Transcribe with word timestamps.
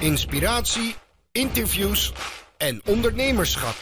inspiratie, 0.00 0.94
interviews 1.32 2.12
en 2.56 2.80
ondernemerschap. 2.86 3.74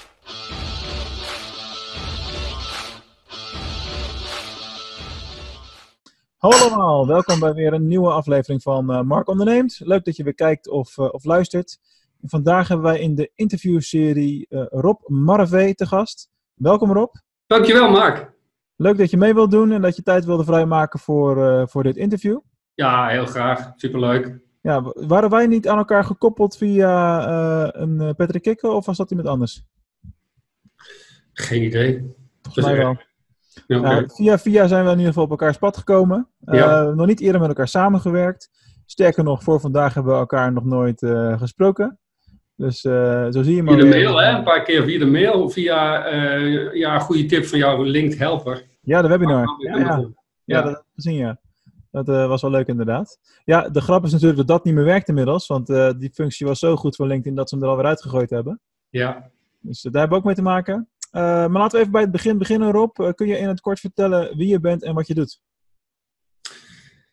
Hallo 6.36 6.56
allemaal, 6.56 7.06
welkom 7.06 7.40
bij 7.40 7.52
weer 7.52 7.72
een 7.72 7.86
nieuwe 7.86 8.10
aflevering 8.10 8.62
van 8.62 8.92
uh, 8.92 9.00
Mark 9.00 9.28
Onderneemt. 9.28 9.80
Leuk 9.84 10.04
dat 10.04 10.16
je 10.16 10.22
weer 10.22 10.34
kijkt 10.34 10.68
of, 10.68 10.96
uh, 10.96 11.08
of 11.12 11.24
luistert. 11.24 11.78
En 12.22 12.28
vandaag 12.28 12.68
hebben 12.68 12.86
wij 12.86 13.00
in 13.00 13.14
de 13.14 13.30
interviewserie 13.34 14.46
uh, 14.48 14.64
Rob 14.68 15.08
Marvee 15.08 15.74
te 15.74 15.86
gast. 15.86 16.30
Welkom 16.54 16.92
Rob. 16.92 17.14
Dankjewel 17.46 17.90
Mark. 17.90 18.32
Leuk 18.76 18.98
dat 18.98 19.10
je 19.10 19.16
mee 19.16 19.34
wilt 19.34 19.50
doen 19.50 19.72
en 19.72 19.82
dat 19.82 19.96
je 19.96 20.02
tijd 20.02 20.24
wilde 20.24 20.44
vrijmaken 20.44 20.98
voor, 20.98 21.68
voor 21.68 21.82
dit 21.82 21.96
interview. 21.96 22.38
Ja, 22.74 23.08
heel 23.08 23.26
graag. 23.26 23.72
Superleuk. 23.76 24.46
Ja, 24.60 24.92
waren 24.94 25.30
wij 25.30 25.46
niet 25.46 25.68
aan 25.68 25.78
elkaar 25.78 26.04
gekoppeld 26.04 26.56
via 26.56 27.74
een 27.74 28.14
Patrick 28.16 28.42
Kikker 28.42 28.70
of 28.70 28.86
was 28.86 28.96
dat 28.96 29.10
iemand 29.10 29.28
anders? 29.28 29.64
Geen 31.32 31.62
idee. 31.62 32.14
Volgens 32.42 32.66
mij 32.66 32.76
wel. 32.76 32.96
Ja, 33.66 33.78
okay. 33.78 34.08
via 34.08 34.38
via 34.38 34.66
zijn 34.66 34.84
we 34.84 34.90
in 34.90 34.96
ieder 34.96 35.12
geval 35.12 35.24
op 35.24 35.30
elkaars 35.30 35.58
pad 35.58 35.76
gekomen. 35.76 36.28
Ja. 36.38 36.82
Uh, 36.82 36.94
nog 36.94 37.06
niet 37.06 37.20
eerder 37.20 37.40
met 37.40 37.48
elkaar 37.48 37.68
samengewerkt. 37.68 38.50
Sterker 38.86 39.24
nog, 39.24 39.42
voor 39.42 39.60
vandaag 39.60 39.94
hebben 39.94 40.12
we 40.12 40.18
elkaar 40.18 40.52
nog 40.52 40.64
nooit 40.64 40.98
gesproken. 41.38 41.98
Dus 42.56 42.80
zo 42.80 43.42
zie 43.42 43.54
je 43.54 43.62
maar. 43.62 43.74
Via 43.74 43.82
de 43.82 43.88
mail, 43.88 44.20
hè? 44.20 44.30
Een 44.30 44.44
paar 44.44 44.62
keer 44.62 44.84
via 44.84 44.98
de 44.98 45.06
mail. 45.06 45.50
Via 45.50 46.08
ja, 46.72 46.94
een 46.94 47.00
goede 47.00 47.26
tip 47.26 47.44
van 47.44 47.58
jouw 47.58 47.82
linked 47.82 48.18
helper. 48.18 48.66
Ja, 48.80 49.02
de 49.02 49.08
webinar. 49.08 49.46
Ja, 49.58 49.78
ja. 49.78 49.86
ja. 49.86 50.08
ja 50.44 50.62
dat 50.62 50.84
gezien, 50.94 51.14
ja. 51.16 51.40
Dat 51.90 52.06
was 52.06 52.42
wel 52.42 52.50
leuk 52.50 52.66
inderdaad. 52.66 53.18
Ja, 53.44 53.68
de 53.68 53.80
grap 53.80 54.04
is 54.04 54.12
natuurlijk 54.12 54.38
dat 54.38 54.48
dat 54.48 54.64
niet 54.64 54.74
meer 54.74 54.84
werkt 54.84 55.08
inmiddels. 55.08 55.46
Want 55.46 55.66
die 55.98 56.10
functie 56.12 56.46
was 56.46 56.58
zo 56.58 56.76
goed 56.76 56.96
voor 56.96 57.06
LinkedIn 57.06 57.34
dat 57.34 57.48
ze 57.48 57.54
hem 57.54 57.64
er 57.64 57.70
alweer 57.70 57.86
uitgegooid 57.86 58.30
hebben. 58.30 58.60
Ja. 58.88 59.30
Dus 59.60 59.82
daar 59.82 59.92
hebben 59.92 60.10
we 60.10 60.16
ook 60.16 60.24
mee 60.24 60.34
te 60.34 60.42
maken. 60.42 60.88
Uh, 61.12 61.22
maar 61.22 61.50
laten 61.50 61.70
we 61.72 61.78
even 61.78 61.92
bij 61.92 62.02
het 62.02 62.10
begin 62.10 62.38
beginnen, 62.38 62.70
Rob. 62.70 63.14
Kun 63.14 63.26
je 63.26 63.38
in 63.38 63.48
het 63.48 63.60
kort 63.60 63.80
vertellen 63.80 64.36
wie 64.36 64.48
je 64.48 64.60
bent 64.60 64.82
en 64.82 64.94
wat 64.94 65.06
je 65.06 65.14
doet? 65.14 65.40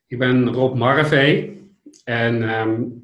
Ik 0.07 0.19
ben 0.19 0.53
Rob 0.53 0.75
Marvee 0.75 1.63
en 2.03 2.59
um, 2.59 3.03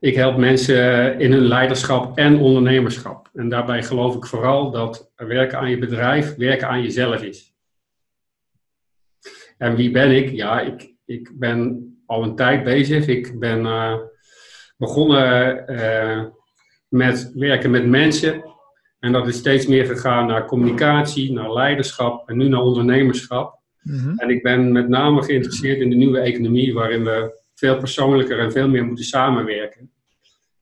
ik 0.00 0.14
help 0.14 0.36
mensen 0.36 1.18
in 1.18 1.32
hun 1.32 1.46
leiderschap 1.46 2.18
en 2.18 2.38
ondernemerschap. 2.38 3.30
En 3.34 3.48
daarbij 3.48 3.82
geloof 3.82 4.14
ik 4.14 4.26
vooral 4.26 4.70
dat 4.70 5.12
werken 5.16 5.58
aan 5.58 5.70
je 5.70 5.78
bedrijf, 5.78 6.36
werken 6.36 6.68
aan 6.68 6.82
jezelf 6.82 7.22
is. 7.22 7.53
En 9.56 9.76
wie 9.76 9.90
ben 9.90 10.10
ik? 10.10 10.30
Ja, 10.30 10.60
ik, 10.60 10.94
ik 11.04 11.30
ben 11.34 11.88
al 12.06 12.22
een 12.22 12.36
tijd 12.36 12.64
bezig. 12.64 13.06
Ik 13.06 13.38
ben 13.38 13.60
uh, 13.60 13.96
begonnen 14.76 15.64
met 16.88 17.30
werken 17.34 17.70
met 17.70 17.86
mensen 17.86 18.54
en 19.04 19.12
dat 19.12 19.28
is 19.28 19.36
steeds 19.36 19.66
meer 19.66 19.86
gegaan 19.86 20.26
naar 20.26 20.46
communicatie, 20.46 21.32
naar 21.32 21.52
leiderschap 21.52 22.28
en 22.28 22.36
nu 22.36 22.48
naar 22.48 22.60
ondernemerschap. 22.60 23.60
Mm-hmm. 23.82 24.18
En 24.18 24.30
ik 24.30 24.42
ben 24.42 24.72
met 24.72 24.88
name 24.88 25.22
geïnteresseerd 25.22 25.80
in 25.80 25.90
de 25.90 25.96
nieuwe 25.96 26.18
economie, 26.18 26.74
waarin 26.74 27.04
we 27.04 27.42
veel 27.54 27.78
persoonlijker 27.78 28.38
en 28.38 28.52
veel 28.52 28.68
meer 28.68 28.84
moeten 28.84 29.04
samenwerken. 29.04 29.92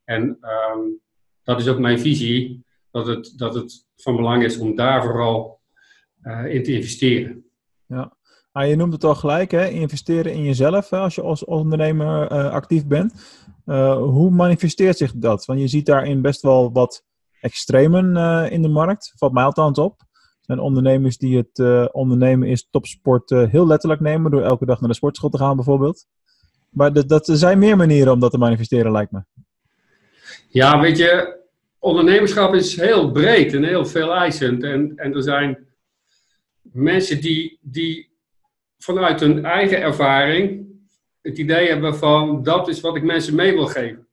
En 0.04 0.22
um, 0.22 1.00
dat 1.42 1.60
is 1.60 1.68
ook 1.68 1.78
mijn 1.78 2.00
visie, 2.00 2.64
dat 2.90 3.06
het, 3.06 3.32
dat 3.36 3.54
het 3.54 3.86
van 3.96 4.16
belang 4.16 4.44
is 4.44 4.58
om 4.58 4.76
daar 4.76 5.02
vooral 5.02 5.60
uh, 6.22 6.54
in 6.54 6.62
te 6.62 6.72
investeren. 6.72 7.44
Ja. 7.86 8.16
Ah, 8.52 8.68
je 8.68 8.76
noemt 8.76 8.92
het 8.92 9.04
al 9.04 9.14
gelijk, 9.14 9.50
hè? 9.50 9.68
investeren 9.68 10.32
in 10.32 10.42
jezelf 10.42 10.92
als 10.92 11.14
je 11.14 11.22
als 11.22 11.44
ondernemer 11.44 12.32
uh, 12.32 12.50
actief 12.50 12.86
bent. 12.86 13.14
Uh, 13.66 13.96
hoe 13.96 14.30
manifesteert 14.30 14.96
zich 14.96 15.12
dat? 15.14 15.44
Want 15.44 15.60
je 15.60 15.68
ziet 15.68 15.86
daarin 15.86 16.22
best 16.22 16.42
wel 16.42 16.72
wat 16.72 17.04
extremen 17.40 18.16
uh, 18.16 18.50
in 18.50 18.62
de 18.62 18.68
markt. 18.68 19.12
Valt 19.16 19.32
mij 19.32 19.44
althans 19.44 19.78
op. 19.78 20.00
Er 20.00 20.48
zijn 20.48 20.58
ondernemers 20.58 21.18
die 21.18 21.36
het 21.36 21.90
ondernemen 21.92 22.48
is 22.48 22.68
topsport 22.70 23.30
heel 23.30 23.66
letterlijk 23.66 24.00
nemen. 24.00 24.30
Door 24.30 24.42
elke 24.42 24.66
dag 24.66 24.80
naar 24.80 24.88
de 24.88 24.94
sportschool 24.94 25.30
te 25.30 25.38
gaan 25.38 25.56
bijvoorbeeld. 25.56 26.06
Maar 26.70 26.92
dat, 26.92 27.08
dat 27.08 27.28
er 27.28 27.36
zijn 27.36 27.58
meer 27.58 27.76
manieren 27.76 28.12
om 28.12 28.20
dat 28.20 28.30
te 28.30 28.38
manifesteren 28.38 28.92
lijkt 28.92 29.12
me. 29.12 29.22
Ja, 30.48 30.80
weet 30.80 30.98
je, 30.98 31.38
ondernemerschap 31.78 32.54
is 32.54 32.76
heel 32.76 33.10
breed 33.10 33.54
en 33.54 33.64
heel 33.64 33.86
veel 33.86 34.14
eisend. 34.14 34.62
En, 34.62 34.92
en 34.96 35.14
er 35.14 35.22
zijn 35.22 35.66
mensen 36.62 37.20
die, 37.20 37.58
die 37.62 38.11
vanuit 38.82 39.20
hun 39.20 39.44
eigen 39.44 39.80
ervaring 39.80 40.66
het 41.20 41.38
idee 41.38 41.68
hebben 41.68 41.96
van 41.96 42.42
dat 42.42 42.68
is 42.68 42.80
wat 42.80 42.96
ik 42.96 43.02
mensen 43.02 43.34
mee 43.34 43.52
wil 43.52 43.66
geven. 43.66 44.08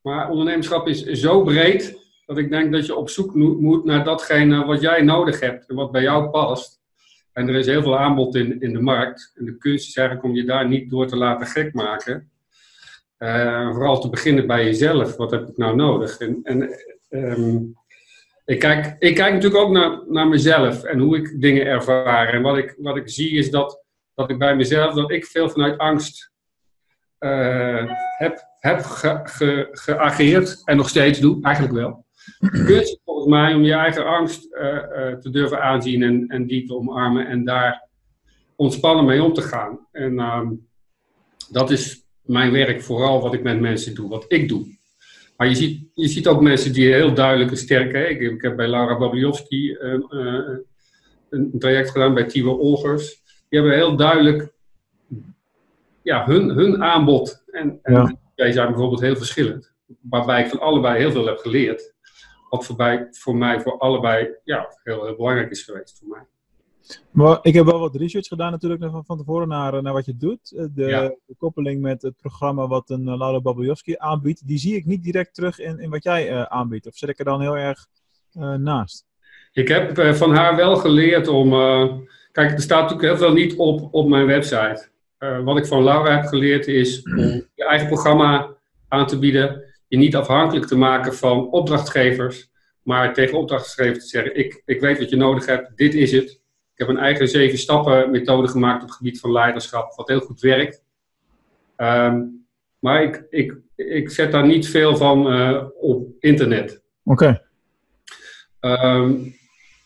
Maar 0.00 0.30
ondernemerschap 0.30 0.88
is 0.88 1.02
zo 1.02 1.42
breed 1.42 1.98
dat 2.26 2.38
ik 2.38 2.50
denk 2.50 2.72
dat 2.72 2.86
je 2.86 2.96
op 2.96 3.08
zoek 3.08 3.34
moet 3.34 3.84
naar 3.84 4.04
datgene 4.04 4.64
wat 4.64 4.80
jij 4.80 5.02
nodig 5.02 5.40
hebt 5.40 5.68
en 5.68 5.74
wat 5.74 5.92
bij 5.92 6.02
jou 6.02 6.30
past. 6.30 6.80
En 7.32 7.48
er 7.48 7.54
is 7.54 7.66
heel 7.66 7.82
veel 7.82 7.98
aanbod 7.98 8.34
in, 8.34 8.60
in 8.60 8.72
de 8.72 8.80
markt. 8.80 9.32
En 9.34 9.44
de 9.44 9.56
kunst 9.56 9.88
is 9.88 9.96
eigenlijk 9.96 10.28
om 10.28 10.34
je 10.34 10.44
daar 10.44 10.68
niet 10.68 10.90
door 10.90 11.06
te 11.06 11.16
laten 11.16 11.46
gek 11.46 11.74
maken. 11.74 12.30
Uh, 13.18 13.72
vooral 13.72 14.00
te 14.00 14.08
beginnen 14.08 14.46
bij 14.46 14.64
jezelf. 14.64 15.16
Wat 15.16 15.30
heb 15.30 15.48
ik 15.48 15.56
nou 15.56 15.76
nodig? 15.76 16.18
En, 16.18 16.40
en 16.42 16.70
um, 17.10 17.76
ik, 18.46 18.58
kijk, 18.58 18.96
ik 18.98 19.14
kijk 19.14 19.32
natuurlijk 19.32 19.62
ook 19.62 19.70
naar, 19.70 20.00
naar 20.08 20.28
mezelf 20.28 20.82
en 20.82 20.98
hoe 20.98 21.16
ik 21.16 21.40
dingen 21.40 21.66
ervaar. 21.66 22.28
En 22.28 22.42
wat 22.42 22.56
ik, 22.56 22.74
wat 22.78 22.96
ik 22.96 23.08
zie 23.08 23.30
is 23.30 23.50
dat, 23.50 23.84
dat 24.14 24.30
ik 24.30 24.38
bij 24.38 24.56
mezelf, 24.56 24.94
dat 24.94 25.10
ik 25.10 25.26
veel 25.26 25.48
vanuit 25.48 25.78
angst 25.78 26.30
uh, 27.20 27.92
heb, 28.18 28.46
heb 28.58 28.80
ge, 28.82 29.20
ge, 29.22 29.68
geageerd 29.72 30.62
en 30.64 30.76
nog 30.76 30.88
steeds 30.88 31.18
doe, 31.18 31.42
eigenlijk 31.42 31.74
wel. 31.74 32.04
Kunst 32.66 33.00
volgens 33.04 33.26
mij 33.26 33.54
om 33.54 33.62
je 33.62 33.72
eigen 33.72 34.06
angst 34.06 34.54
uh, 34.54 34.62
uh, 34.62 35.14
te 35.14 35.30
durven 35.30 35.62
aanzien 35.62 36.02
en, 36.02 36.24
en 36.28 36.46
die 36.46 36.66
te 36.66 36.74
omarmen 36.74 37.26
en 37.26 37.44
daar 37.44 37.88
ontspannen 38.56 39.04
mee 39.04 39.22
om 39.22 39.32
te 39.32 39.42
gaan. 39.42 39.86
En 39.92 40.12
uh, 40.12 40.50
dat 41.50 41.70
is 41.70 42.04
mijn 42.22 42.52
werk, 42.52 42.82
vooral 42.82 43.22
wat 43.22 43.34
ik 43.34 43.42
met 43.42 43.60
mensen 43.60 43.94
doe, 43.94 44.08
wat 44.08 44.24
ik 44.28 44.48
doe. 44.48 44.76
Maar 45.36 45.48
je 45.48 45.54
ziet, 45.54 45.88
je 45.94 46.08
ziet 46.08 46.28
ook 46.28 46.40
mensen 46.40 46.72
die 46.72 46.92
heel 46.92 47.14
duidelijk 47.14 47.50
en 47.50 47.56
sterk. 47.56 47.92
Hè? 47.92 48.04
Ik, 48.04 48.20
ik, 48.20 48.42
heb 48.42 48.56
bij 48.56 48.68
Laura 48.68 48.98
Babliowski 48.98 49.72
eh, 49.72 49.90
een, 49.90 50.64
een, 51.30 51.58
traject 51.58 51.90
gedaan 51.90 52.14
bij 52.14 52.24
Tibor 52.24 52.58
Olgers. 52.58 53.22
Die 53.48 53.60
hebben 53.60 53.78
heel 53.78 53.96
duidelijk 53.96 54.52
ja, 56.02 56.26
hun, 56.26 56.48
hun 56.48 56.82
aanbod. 56.82 57.44
En, 57.50 57.78
en 57.82 57.94
ja. 57.94 58.16
wij 58.34 58.52
zijn 58.52 58.68
bijvoorbeeld 58.68 59.00
heel 59.00 59.16
verschillend. 59.16 59.72
Waarbij 60.00 60.42
ik 60.42 60.48
van 60.48 60.60
allebei 60.60 60.98
heel 60.98 61.12
veel 61.12 61.26
heb 61.26 61.38
geleerd. 61.38 61.94
Wat 62.50 62.66
voor, 62.66 63.08
voor 63.10 63.36
mij 63.36 63.60
voor 63.60 63.78
allebei 63.78 64.28
ja, 64.44 64.76
heel, 64.82 65.04
heel 65.04 65.16
belangrijk 65.16 65.50
is 65.50 65.62
geweest 65.62 65.98
voor 65.98 66.08
mij. 66.08 66.26
Maar 67.10 67.38
ik 67.42 67.54
heb 67.54 67.64
wel 67.64 67.78
wat 67.78 67.96
research 67.96 68.26
gedaan 68.26 68.50
natuurlijk 68.50 68.82
van, 68.82 69.04
van 69.04 69.18
tevoren 69.18 69.48
naar, 69.48 69.82
naar 69.82 69.92
wat 69.92 70.04
je 70.04 70.16
doet. 70.16 70.52
Eh, 70.56 70.64
de, 70.74 70.84
ja. 70.84 71.14
de 71.26 71.34
koppeling 71.38 71.80
met 71.80 72.02
het 72.02 72.16
programma 72.16 72.66
wat 72.66 72.90
een 72.90 73.06
uh, 73.06 73.16
Laura 73.16 73.40
Babiowski 73.40 73.94
aanbiedt, 73.98 74.46
die 74.46 74.58
zie 74.58 74.76
ik 74.76 74.86
niet 74.86 75.02
direct 75.02 75.34
terug 75.34 75.58
in, 75.58 75.78
in 75.78 75.90
wat 75.90 76.02
jij 76.02 76.30
uh, 76.30 76.42
aanbiedt. 76.42 76.86
Of 76.86 76.96
zit 76.96 77.08
ik 77.08 77.18
er 77.18 77.24
dan 77.24 77.40
heel 77.40 77.56
erg 77.56 77.86
uh, 78.38 78.54
naast? 78.54 79.04
Ik 79.52 79.68
heb 79.68 80.00
van 80.16 80.34
haar 80.34 80.56
wel 80.56 80.76
geleerd 80.76 81.28
om... 81.28 81.50
kijk, 82.32 82.52
er 82.52 82.60
staat 82.60 82.82
natuurlijk 82.82 83.08
heel 83.08 83.16
veel 83.16 83.32
niet 83.32 83.56
op 83.56 83.88
op 83.94 84.08
mijn 84.08 84.26
website. 84.26 84.88
wat 85.44 85.56
ik 85.56 85.66
van 85.66 85.84
Laura 85.84 86.16
heb 86.16 86.24
geleerd 86.24 86.66
is 86.66 87.02
om 87.02 87.46
je 87.54 87.64
eigen 87.64 87.86
programma 87.86 88.48
aan 88.88 89.06
te 89.06 89.18
bieden 89.18 89.66
je 89.88 89.96
niet 89.96 90.16
afhankelijk 90.16 90.66
te 90.66 90.76
maken 90.76 91.14
van 91.14 91.50
opdrachtgevers, 91.50 92.50
maar 92.82 93.14
tegen 93.14 93.38
opdrachtgevers 93.38 93.98
te 93.98 94.08
zeggen: 94.08 94.36
ik, 94.36 94.62
ik 94.64 94.80
weet 94.80 94.98
wat 94.98 95.10
je 95.10 95.16
nodig 95.16 95.46
hebt, 95.46 95.76
dit 95.76 95.94
is 95.94 96.12
het. 96.12 96.40
Ik 96.76 96.86
heb 96.86 96.96
een 96.96 97.02
eigen 97.02 97.28
zeven 97.28 97.58
stappen 97.58 98.10
methode 98.10 98.48
gemaakt 98.48 98.82
op 98.82 98.88
het 98.88 98.96
gebied 98.96 99.20
van 99.20 99.32
leiderschap, 99.32 99.94
wat 99.94 100.08
heel 100.08 100.20
goed 100.20 100.40
werkt. 100.40 100.82
Um, 101.76 102.46
maar 102.78 103.02
ik, 103.02 103.26
ik, 103.30 103.56
ik 103.74 104.10
zet 104.10 104.32
daar 104.32 104.46
niet 104.46 104.68
veel 104.68 104.96
van 104.96 105.32
uh, 105.32 105.64
op 105.80 106.08
internet. 106.18 106.82
Oké. 107.04 107.40
Okay. 108.60 108.94
Um, 108.94 109.34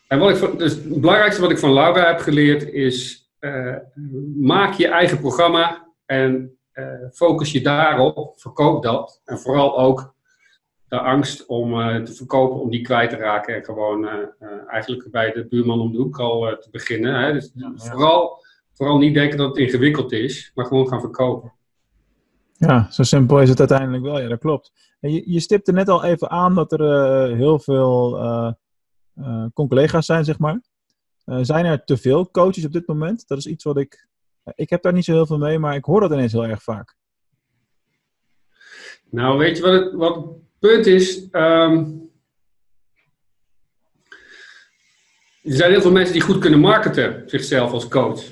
en 0.09 0.19
wat 0.19 0.43
ik, 0.43 0.59
dus 0.59 0.73
het 0.73 1.01
belangrijkste 1.01 1.41
wat 1.41 1.51
ik 1.51 1.59
van 1.59 1.73
Laura 1.73 2.07
heb 2.07 2.19
geleerd 2.21 2.63
is: 2.63 3.29
uh, 3.41 3.77
maak 4.37 4.75
je 4.75 4.89
eigen 4.89 5.21
programma 5.21 5.93
en 6.07 6.59
uh, 6.75 6.85
focus 7.13 7.53
je 7.53 7.61
daarop, 7.61 8.41
verkoop 8.41 8.83
dat. 8.83 9.21
En 9.25 9.39
vooral 9.39 9.79
ook 9.79 10.15
de 10.91 11.01
angst 11.01 11.47
om 11.47 11.81
uh, 11.81 12.03
te 12.03 12.13
verkopen, 12.13 12.61
om 12.61 12.71
die 12.71 12.81
kwijt 12.81 13.11
te 13.11 13.17
raken. 13.17 13.55
En 13.55 13.65
gewoon 13.65 14.05
uh, 14.05 14.13
eigenlijk 14.69 15.11
bij 15.11 15.33
de 15.33 15.47
buurman 15.47 15.81
om 15.81 15.93
de 15.93 15.99
hoek 15.99 16.19
al 16.19 16.57
te 16.61 16.69
beginnen. 16.71 17.21
Hè. 17.21 17.33
Dus 17.33 17.53
ja, 17.55 17.73
ja. 17.77 17.91
Vooral, 17.91 18.45
vooral 18.73 18.99
niet 18.99 19.15
denken 19.15 19.39
dat 19.39 19.49
het 19.49 19.59
ingewikkeld 19.59 20.13
is, 20.13 20.53
maar 20.55 20.67
gewoon 20.67 20.89
gaan 20.89 21.01
verkopen. 21.01 21.53
Ja, 22.53 22.91
zo 22.91 23.03
simpel 23.03 23.41
is 23.41 23.49
het 23.49 23.59
uiteindelijk 23.59 24.03
wel. 24.03 24.21
Ja, 24.21 24.29
dat 24.29 24.39
klopt. 24.39 24.73
En 25.01 25.13
je, 25.13 25.23
je 25.33 25.41
stipte 25.41 25.73
net 25.73 25.89
al 25.89 26.05
even 26.05 26.31
aan 26.31 26.55
dat 26.55 26.73
er 26.73 27.37
heel 27.37 27.59
veel 27.59 28.19
collega's 29.55 30.07
zijn, 30.07 30.25
zeg 30.25 30.39
maar. 30.39 30.61
zijn 31.25 31.65
er 31.65 31.85
te 31.85 31.97
veel 31.97 32.31
coaches 32.31 32.65
op 32.65 32.73
dit 32.73 32.87
moment? 32.87 33.29
Dat 33.29 33.39
is 33.39 33.47
iets 33.47 33.65
wat 33.65 33.77
ik 33.77 34.09
ik 34.55 34.71
heb 34.71 34.83
daar 34.83 34.93
niet 34.93 35.05
zo 35.05 35.13
heel 35.13 35.27
veel 35.27 35.39
mee, 35.39 35.59
maar 35.59 35.75
ik 35.75 35.85
hoor 35.85 36.01
dat 36.01 36.11
ineens 36.11 36.33
heel 36.33 36.47
erg 36.47 36.63
vaak. 36.63 36.97
Nou, 39.11 39.39
weet 39.39 39.57
je 39.57 39.63
wat 39.63 39.73
het, 39.73 39.95
wat 39.95 40.15
het 40.15 40.25
punt 40.61 40.87
is? 40.87 41.31
Ehm, 41.31 41.85
er 45.43 45.57
zijn 45.57 45.71
heel 45.71 45.81
veel 45.81 45.93
mensen 45.93 46.13
die 46.13 46.23
goed 46.23 46.39
kunnen 46.39 46.61
marketen, 46.61 47.23
zichzelf 47.27 47.73
als 47.73 47.89
coach. 47.89 48.23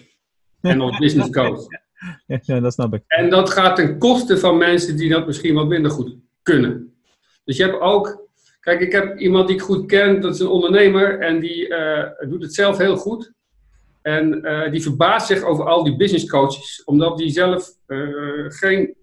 En 0.61 0.81
als 0.81 0.99
business 0.99 1.31
coach. 1.31 1.67
Ja, 2.43 2.61
dat 2.61 2.73
snap 2.73 2.95
ik. 2.95 3.03
En 3.07 3.31
dat 3.31 3.51
gaat 3.51 3.77
ten 3.77 3.99
koste 3.99 4.39
van 4.39 4.57
mensen 4.57 4.97
die 4.97 5.09
dat 5.09 5.27
misschien 5.27 5.55
wat 5.55 5.67
minder 5.67 5.91
goed 5.91 6.17
kunnen. 6.43 6.95
Dus 7.45 7.57
je 7.57 7.63
hebt 7.63 7.81
ook, 7.81 8.29
kijk, 8.61 8.81
ik 8.81 8.93
heb 8.93 9.19
iemand 9.19 9.47
die 9.47 9.57
ik 9.57 9.63
goed 9.63 9.87
ken, 9.87 10.21
dat 10.21 10.35
is 10.35 10.41
een 10.41 10.47
ondernemer 10.47 11.21
en 11.21 11.41
die 11.41 11.69
eh, 11.69 12.29
doet 12.29 12.43
het 12.43 12.55
zelf 12.55 12.79
heel 12.79 12.97
goed. 12.97 13.33
En 14.03 14.45
eh, 14.45 14.71
die 14.71 14.83
verbaast 14.83 15.27
zich 15.27 15.43
over 15.43 15.65
al 15.65 15.85
die 15.85 15.97
business 15.97 16.27
coaches, 16.27 16.85
omdat 16.85 17.19
die 17.19 17.31
zelf 17.31 17.71
eh, 17.87 17.99
geen 18.49 18.97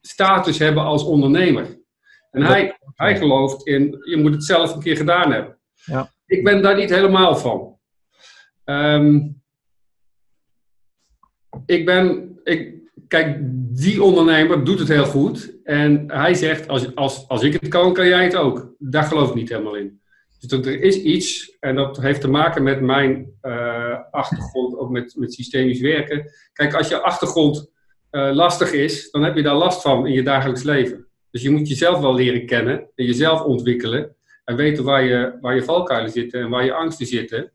status 0.00 0.58
hebben 0.58 0.82
als 0.82 1.04
ondernemer. 1.04 1.78
En 2.30 2.42
hij, 2.42 2.78
hij 2.94 3.16
gelooft 3.16 3.66
in, 3.66 3.98
je 4.04 4.16
moet 4.16 4.32
het 4.32 4.44
zelf 4.44 4.74
een 4.74 4.82
keer 4.82 4.96
gedaan 4.96 5.32
hebben. 5.32 5.58
Ja. 5.84 6.12
Ik 6.26 6.44
ben 6.44 6.62
daar 6.62 6.76
niet 6.76 6.90
helemaal 6.90 7.36
van. 7.36 7.78
Ehm, 8.64 9.20
ik 11.66 11.84
ben, 11.84 12.38
ik, 12.44 12.74
kijk, 13.08 13.38
die 13.76 14.02
ondernemer 14.02 14.64
doet 14.64 14.78
het 14.78 14.88
heel 14.88 15.06
goed. 15.06 15.52
En 15.64 16.04
hij 16.06 16.34
zegt, 16.34 16.68
als, 16.68 16.94
als, 16.94 17.28
als 17.28 17.42
ik 17.42 17.52
het 17.52 17.68
kan, 17.68 17.92
kan 17.92 18.06
jij 18.06 18.24
het 18.24 18.36
ook. 18.36 18.74
Daar 18.78 19.04
geloof 19.04 19.28
ik 19.28 19.34
niet 19.34 19.48
helemaal 19.48 19.76
in. 19.76 20.00
Dus 20.40 20.66
er 20.66 20.82
is 20.82 20.96
iets, 20.96 21.56
en 21.60 21.74
dat 21.74 22.00
heeft 22.00 22.20
te 22.20 22.28
maken 22.28 22.62
met 22.62 22.80
mijn 22.80 23.32
uh, 23.42 23.98
achtergrond, 24.10 24.76
ook 24.76 24.90
met, 24.90 25.14
met 25.16 25.34
systemisch 25.34 25.80
werken. 25.80 26.30
Kijk, 26.52 26.74
als 26.74 26.88
je 26.88 27.00
achtergrond 27.00 27.70
uh, 28.10 28.30
lastig 28.32 28.72
is, 28.72 29.10
dan 29.10 29.22
heb 29.22 29.36
je 29.36 29.42
daar 29.42 29.54
last 29.54 29.82
van 29.82 30.06
in 30.06 30.12
je 30.12 30.22
dagelijks 30.22 30.62
leven. 30.62 31.09
Dus 31.30 31.42
je 31.42 31.50
moet 31.50 31.68
jezelf 31.68 32.00
wel 32.00 32.14
leren 32.14 32.46
kennen 32.46 32.90
en 32.94 33.04
jezelf 33.04 33.42
ontwikkelen. 33.42 34.14
En 34.44 34.56
weten 34.56 34.84
waar 34.84 35.02
je, 35.02 35.38
waar 35.40 35.54
je 35.54 35.64
valkuilen 35.64 36.10
zitten 36.10 36.40
en 36.40 36.48
waar 36.48 36.64
je 36.64 36.72
angsten 36.72 37.06
zitten. 37.06 37.52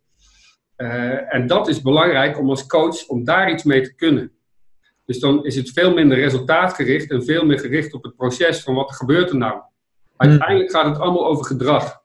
Uh, 0.77 1.33
en 1.33 1.47
dat 1.47 1.67
is 1.67 1.81
belangrijk 1.81 2.39
om 2.39 2.49
als 2.49 2.65
coach, 2.65 3.07
om 3.07 3.23
daar 3.23 3.51
iets 3.51 3.63
mee 3.63 3.81
te 3.81 3.95
kunnen. 3.95 4.31
Dus 5.05 5.19
dan 5.19 5.45
is 5.45 5.55
het 5.55 5.69
veel 5.69 5.93
minder 5.93 6.17
resultaatgericht 6.17 7.11
en 7.11 7.23
veel 7.23 7.45
meer 7.45 7.59
gericht 7.59 7.93
op 7.93 8.03
het 8.03 8.15
proces 8.15 8.63
van 8.63 8.75
wat 8.75 8.95
gebeurt 8.95 9.29
er 9.29 9.37
nou. 9.37 9.61
Uiteindelijk 10.17 10.71
gaat 10.71 10.85
het 10.85 10.99
allemaal 10.99 11.25
over 11.27 11.45
gedrag. 11.45 12.03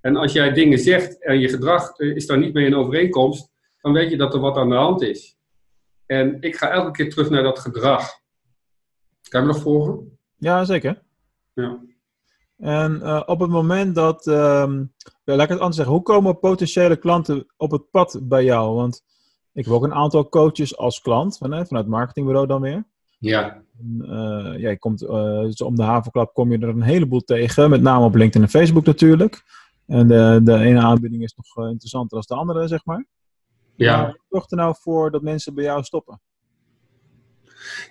En 0.00 0.16
als 0.16 0.32
jij 0.32 0.52
dingen 0.52 0.78
zegt 0.78 1.22
en 1.24 1.40
je 1.40 1.48
gedrag 1.48 1.98
is 1.98 2.26
daar 2.26 2.38
niet 2.38 2.52
mee 2.52 2.66
in 2.66 2.76
overeenkomst, 2.76 3.50
dan 3.80 3.92
weet 3.92 4.10
je 4.10 4.16
dat 4.16 4.34
er 4.34 4.40
wat 4.40 4.56
aan 4.56 4.68
de 4.68 4.74
hand 4.74 5.02
is. 5.02 5.36
En 6.06 6.36
ik 6.40 6.56
ga 6.56 6.70
elke 6.70 6.90
keer 6.90 7.10
terug 7.10 7.30
naar 7.30 7.42
dat 7.42 7.58
gedrag. 7.58 8.08
Kan 9.28 9.40
je 9.40 9.46
me 9.46 9.52
nog 9.52 9.62
volgen? 9.62 10.18
Ja, 10.40 10.64
zeker. 10.64 11.02
Ja. 11.54 11.78
En 12.56 13.00
uh, 13.02 13.22
op 13.26 13.40
het 13.40 13.50
moment 13.50 13.94
dat, 13.94 14.26
um, 14.26 14.92
ja, 15.24 15.34
laat 15.34 15.42
ik 15.42 15.48
het 15.48 15.58
anders 15.58 15.76
zeggen, 15.76 15.94
hoe 15.94 16.02
komen 16.02 16.38
potentiële 16.38 16.96
klanten 16.96 17.46
op 17.56 17.70
het 17.70 17.90
pad 17.90 18.20
bij 18.22 18.44
jou? 18.44 18.74
Want 18.74 19.04
ik 19.52 19.64
heb 19.64 19.74
ook 19.74 19.84
een 19.84 19.94
aantal 19.94 20.28
coaches 20.28 20.76
als 20.76 21.00
klant, 21.00 21.38
vanuit 21.38 21.70
het 21.70 21.86
marketingbureau 21.86 22.46
dan 22.46 22.60
weer. 22.60 22.84
Ja. 23.18 23.62
Uh, 24.00 24.58
ja, 24.58 24.68
je 24.70 24.78
komt, 24.78 25.02
uh, 25.02 25.40
dus 25.40 25.60
om 25.60 25.76
de 25.76 25.82
havenklap 25.82 26.34
kom 26.34 26.52
je 26.52 26.58
er 26.58 26.68
een 26.68 26.82
heleboel 26.82 27.20
tegen, 27.20 27.70
met 27.70 27.82
name 27.82 28.04
op 28.04 28.14
LinkedIn 28.14 28.42
en 28.42 28.48
Facebook 28.48 28.84
natuurlijk. 28.84 29.42
En 29.86 30.08
de, 30.08 30.40
de 30.42 30.56
ene 30.56 30.80
aanbieding 30.80 31.22
is 31.22 31.34
nog 31.34 31.68
interessanter 31.68 32.24
dan 32.26 32.36
de 32.36 32.42
andere, 32.42 32.68
zeg 32.68 32.84
maar. 32.84 33.06
Ja. 33.74 34.06
Wat 34.06 34.18
zorgt 34.28 34.50
er 34.50 34.56
nou 34.56 34.74
voor 34.78 35.10
dat 35.10 35.22
mensen 35.22 35.54
bij 35.54 35.64
jou 35.64 35.82
stoppen? 35.82 36.20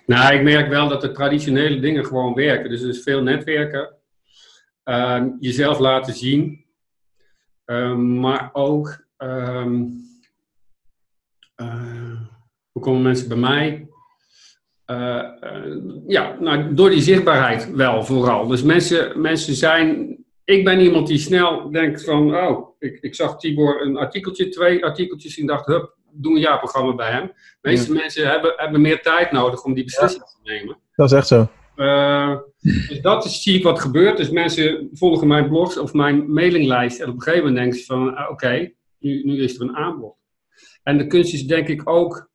Nou, 0.06 0.34
ik 0.34 0.42
merk 0.42 0.68
wel 0.68 0.88
dat 0.88 1.00
de 1.00 1.12
traditionele 1.12 1.80
dingen 1.80 2.06
gewoon 2.06 2.34
werken. 2.34 2.70
Dus 2.70 2.82
er 2.82 2.88
is 2.88 3.02
veel 3.02 3.22
netwerken. 3.22 3.94
Uh, 4.84 5.24
jezelf 5.40 5.78
laten 5.78 6.14
zien. 6.14 6.64
Uh, 7.66 7.94
maar 7.94 8.50
ook, 8.52 9.04
um, 9.18 10.00
hoe 12.72 12.82
komen 12.82 13.02
mensen 13.02 13.28
bij 13.28 13.36
mij? 13.36 13.84
ja, 16.06 16.36
nou, 16.40 16.74
door 16.74 16.90
die 16.90 17.02
zichtbaarheid 17.02 17.70
wel 17.70 18.04
vooral. 18.04 18.46
Dus 18.46 18.62
mensen, 18.62 19.20
mensen 19.20 19.54
zijn. 19.54 20.18
Ik 20.44 20.64
ben 20.64 20.80
iemand 20.80 21.06
die 21.06 21.18
snel 21.18 21.70
denkt 21.70 22.04
van, 22.04 22.36
oh, 22.36 22.70
ik, 22.78 22.98
ik 23.00 23.14
zag 23.14 23.38
Tibor 23.38 23.82
een 23.82 23.96
artikeltje, 23.96 24.48
twee 24.48 24.84
artikeltjes 24.84 25.38
en 25.38 25.46
dacht, 25.46 25.66
hup, 25.66 25.96
doe 26.12 26.34
een 26.34 26.40
jaarprogramma 26.40 26.94
bij 26.94 27.10
hem. 27.10 27.26
De 27.26 27.68
meeste 27.68 27.92
ja. 27.92 27.98
mensen 27.98 28.28
hebben, 28.28 28.52
hebben 28.56 28.80
meer 28.80 29.02
tijd 29.02 29.32
nodig 29.32 29.64
om 29.64 29.74
die 29.74 29.84
beslissing 29.84 30.22
ja. 30.22 30.26
te 30.26 30.52
nemen. 30.52 30.78
Dat 30.94 31.10
is 31.10 31.16
echt 31.16 31.26
zo. 31.26 31.48
Uh, 31.76 32.36
dus 32.60 33.00
dat 33.00 33.24
is 33.24 33.42
zie 33.42 33.56
ik 33.56 33.62
wat 33.62 33.80
gebeurt. 33.80 34.16
Dus 34.16 34.30
mensen 34.30 34.88
volgen 34.92 35.26
mijn 35.26 35.48
blogs 35.48 35.78
of 35.78 35.92
mijn 35.92 36.32
mailinglijst. 36.32 37.00
En 37.00 37.08
op 37.08 37.14
een 37.14 37.22
gegeven 37.22 37.46
moment 37.46 37.62
denken 37.62 37.78
ze 37.78 37.84
van, 37.84 38.06
uh, 38.06 38.20
oké, 38.20 38.30
okay, 38.30 38.74
nu, 38.98 39.22
nu 39.24 39.42
is 39.42 39.54
er 39.54 39.62
een 39.62 39.76
aanbod. 39.76 40.14
En 40.82 40.98
de 40.98 41.06
kunst 41.06 41.32
is 41.32 41.46
denk 41.46 41.68
ik 41.68 41.88
ook, 41.88 42.30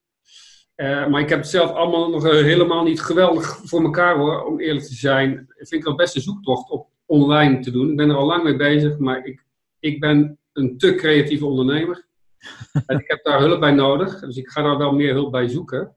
uh, 0.75 1.07
maar 1.07 1.21
ik 1.21 1.29
heb 1.29 1.39
het 1.39 1.47
zelf 1.47 1.71
allemaal 1.71 2.09
nog 2.09 2.23
helemaal 2.23 2.83
niet 2.83 3.01
geweldig 3.01 3.59
voor 3.63 3.83
elkaar 3.83 4.17
hoor, 4.17 4.43
om 4.43 4.59
eerlijk 4.59 4.85
te 4.85 4.93
zijn. 4.93 5.47
Ik 5.57 5.67
vind 5.67 5.85
het 5.85 5.95
best 5.95 6.15
een 6.15 6.21
zoektocht 6.21 6.69
op 6.69 6.87
online 7.05 7.59
te 7.59 7.71
doen. 7.71 7.89
Ik 7.89 7.97
ben 7.97 8.09
er 8.09 8.15
al 8.15 8.25
lang 8.25 8.43
mee 8.43 8.55
bezig, 8.55 8.97
maar 8.97 9.25
ik, 9.25 9.43
ik 9.79 9.99
ben 9.99 10.39
een 10.53 10.77
te 10.77 10.95
creatieve 10.95 11.45
ondernemer. 11.45 12.05
en 12.87 12.99
ik 12.99 13.07
heb 13.07 13.23
daar 13.23 13.39
hulp 13.39 13.59
bij 13.59 13.71
nodig, 13.71 14.19
dus 14.19 14.37
ik 14.37 14.49
ga 14.49 14.61
daar 14.61 14.77
wel 14.77 14.91
meer 14.91 15.13
hulp 15.13 15.31
bij 15.31 15.47
zoeken. 15.47 15.95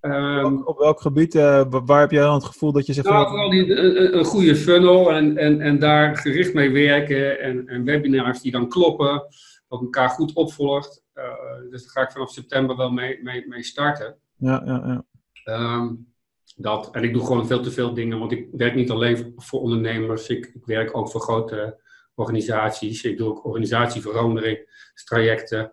Um, 0.00 0.44
op, 0.44 0.66
op, 0.66 0.78
welk 0.78 1.00
gebied, 1.00 1.34
uh, 1.34 1.64
waar 1.70 2.00
heb 2.00 2.10
jij 2.10 2.22
dan 2.22 2.34
het 2.34 2.44
gevoel 2.44 2.72
dat 2.72 2.86
je 2.86 2.92
zegt... 2.92 3.08
Nou, 3.08 3.28
vooral 3.28 3.50
die, 3.50 3.76
een, 3.76 4.18
een, 4.18 4.24
goede 4.24 4.56
funnel 4.56 5.12
en, 5.12 5.36
en, 5.36 5.60
en 5.60 5.78
daar 5.78 6.16
gericht 6.16 6.54
mee 6.54 6.70
werken 6.70 7.40
en, 7.40 7.68
en 7.68 7.84
webinars 7.84 8.40
die 8.40 8.52
dan 8.52 8.68
kloppen, 8.68 9.22
dat 9.68 9.80
elkaar 9.80 10.08
goed 10.08 10.32
opvolgt. 10.32 11.04
Uh, 11.14 11.24
dus 11.70 11.82
daar 11.82 11.90
ga 11.90 12.02
ik 12.02 12.10
vanaf 12.10 12.30
september 12.30 12.76
wel 12.76 12.90
mee, 12.90 13.22
mee, 13.22 13.48
mee 13.48 13.62
starten. 13.62 14.16
Ja, 14.36 14.62
ja, 14.64 15.02
ja. 15.44 15.74
Um, 15.74 16.14
dat, 16.56 16.90
en 16.90 17.02
ik 17.02 17.12
doe 17.12 17.26
gewoon 17.26 17.46
veel 17.46 17.62
te 17.62 17.70
veel 17.70 17.94
dingen, 17.94 18.18
want 18.18 18.32
ik 18.32 18.48
werk 18.52 18.74
niet 18.74 18.90
alleen 18.90 19.32
voor 19.36 19.60
ondernemers, 19.60 20.28
ik, 20.28 20.50
ik 20.54 20.64
werk 20.64 20.96
ook 20.96 21.10
voor 21.10 21.20
grote 21.20 21.80
organisaties. 22.16 23.04
Ik 23.04 23.18
doe 23.18 23.28
ook 23.28 23.44
organisatieveranderingstrajecten. 23.44 25.72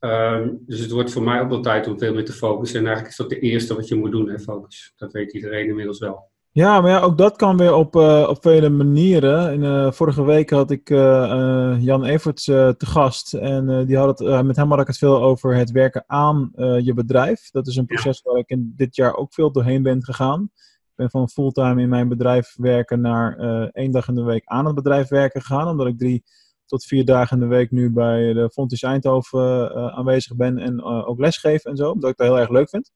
Um, 0.00 0.62
dus 0.66 0.80
het 0.80 0.90
wordt 0.90 1.12
voor 1.12 1.22
mij 1.22 1.40
ook 1.40 1.48
wel 1.48 1.60
tijd 1.60 1.86
om 1.86 1.98
veel 1.98 2.14
meer 2.14 2.24
te 2.24 2.32
focussen. 2.32 2.78
En 2.78 2.84
eigenlijk 2.84 3.14
is 3.14 3.20
dat 3.20 3.30
de 3.30 3.38
eerste 3.38 3.74
wat 3.74 3.88
je 3.88 3.94
moet 3.94 4.10
doen, 4.10 4.28
hè, 4.28 4.38
focus. 4.38 4.92
Dat 4.96 5.12
weet 5.12 5.32
iedereen 5.32 5.68
inmiddels 5.68 5.98
wel. 5.98 6.34
Ja, 6.50 6.80
maar 6.80 6.90
ja, 6.90 7.00
ook 7.00 7.18
dat 7.18 7.36
kan 7.36 7.56
weer 7.56 7.74
op, 7.74 7.96
uh, 7.96 8.26
op 8.28 8.42
vele 8.42 8.68
manieren. 8.68 9.52
In, 9.52 9.62
uh, 9.62 9.92
vorige 9.92 10.24
week 10.24 10.50
had 10.50 10.70
ik 10.70 10.90
uh, 10.90 11.76
Jan 11.80 12.04
Everts 12.04 12.44
te 12.44 12.74
gast. 12.78 13.34
En 13.34 13.86
die 13.86 13.96
had 13.96 14.18
het, 14.18 14.44
met 14.44 14.56
hem 14.56 14.70
had 14.70 14.80
ik 14.80 14.86
het 14.86 14.98
veel 14.98 15.22
over 15.22 15.54
het 15.54 15.70
werken 15.70 16.04
aan 16.06 16.52
je 16.82 16.92
bedrijf. 16.94 17.50
Dat 17.50 17.66
is 17.66 17.76
een 17.76 17.86
proces 17.86 18.20
ja. 18.24 18.30
waar 18.30 18.40
ik 18.40 18.48
in 18.48 18.72
dit 18.76 18.96
jaar 18.96 19.16
ook 19.16 19.34
veel 19.34 19.52
doorheen 19.52 19.82
ben 19.82 20.04
gegaan. 20.04 20.50
Ben 20.96 21.10
van 21.10 21.28
fulltime 21.28 21.82
in 21.82 21.88
mijn 21.88 22.08
bedrijf 22.08 22.54
werken 22.56 23.00
naar 23.00 23.38
één 23.72 23.90
dag 23.90 24.08
in 24.08 24.14
de 24.14 24.22
week 24.22 24.42
aan 24.44 24.66
het 24.66 24.74
bedrijf 24.74 25.08
werken 25.08 25.40
gegaan. 25.40 25.68
Omdat 25.68 25.86
ik 25.86 25.98
drie 25.98 26.24
tot 26.66 26.84
vier 26.84 27.04
dagen 27.04 27.36
in 27.36 27.48
de 27.48 27.54
week 27.54 27.70
nu 27.70 27.90
bij 27.90 28.32
de 28.32 28.50
Fontys 28.50 28.82
Eindhoven 28.82 29.72
uh, 29.76 29.86
aanwezig 29.86 30.36
ben 30.36 30.58
en 30.58 30.74
uh, 30.74 31.08
ook 31.08 31.18
lesgeef 31.18 31.64
en 31.64 31.76
zo, 31.76 31.90
omdat 31.90 32.10
ik 32.10 32.16
dat 32.16 32.26
heel 32.26 32.38
erg 32.38 32.48
leuk 32.48 32.68
vind. 32.68 32.92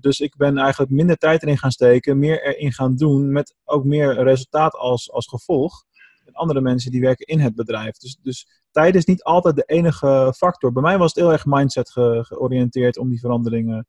Dus 0.00 0.20
ik 0.20 0.36
ben 0.36 0.58
eigenlijk 0.58 0.92
minder 0.92 1.16
tijd 1.16 1.42
erin 1.42 1.58
gaan 1.58 1.70
steken, 1.70 2.18
meer 2.18 2.42
erin 2.42 2.72
gaan 2.72 2.96
doen, 2.96 3.32
met 3.32 3.54
ook 3.64 3.84
meer 3.84 4.22
resultaat 4.22 4.74
als, 4.74 5.12
als 5.12 5.26
gevolg. 5.26 5.84
Met 6.24 6.34
andere 6.34 6.60
mensen 6.60 6.90
die 6.90 7.00
werken 7.00 7.26
in 7.26 7.40
het 7.40 7.54
bedrijf. 7.54 7.96
Dus, 7.96 8.18
dus 8.22 8.46
tijd 8.70 8.94
is 8.94 9.04
niet 9.04 9.22
altijd 9.22 9.56
de 9.56 9.64
enige 9.66 10.34
factor. 10.36 10.72
Bij 10.72 10.82
mij 10.82 10.98
was 10.98 11.14
het 11.14 11.22
heel 11.22 11.32
erg 11.32 11.46
mindset 11.46 11.90
ge, 11.90 12.24
georiënteerd 12.26 12.98
om 12.98 13.08
die 13.08 13.20
veranderingen 13.20 13.86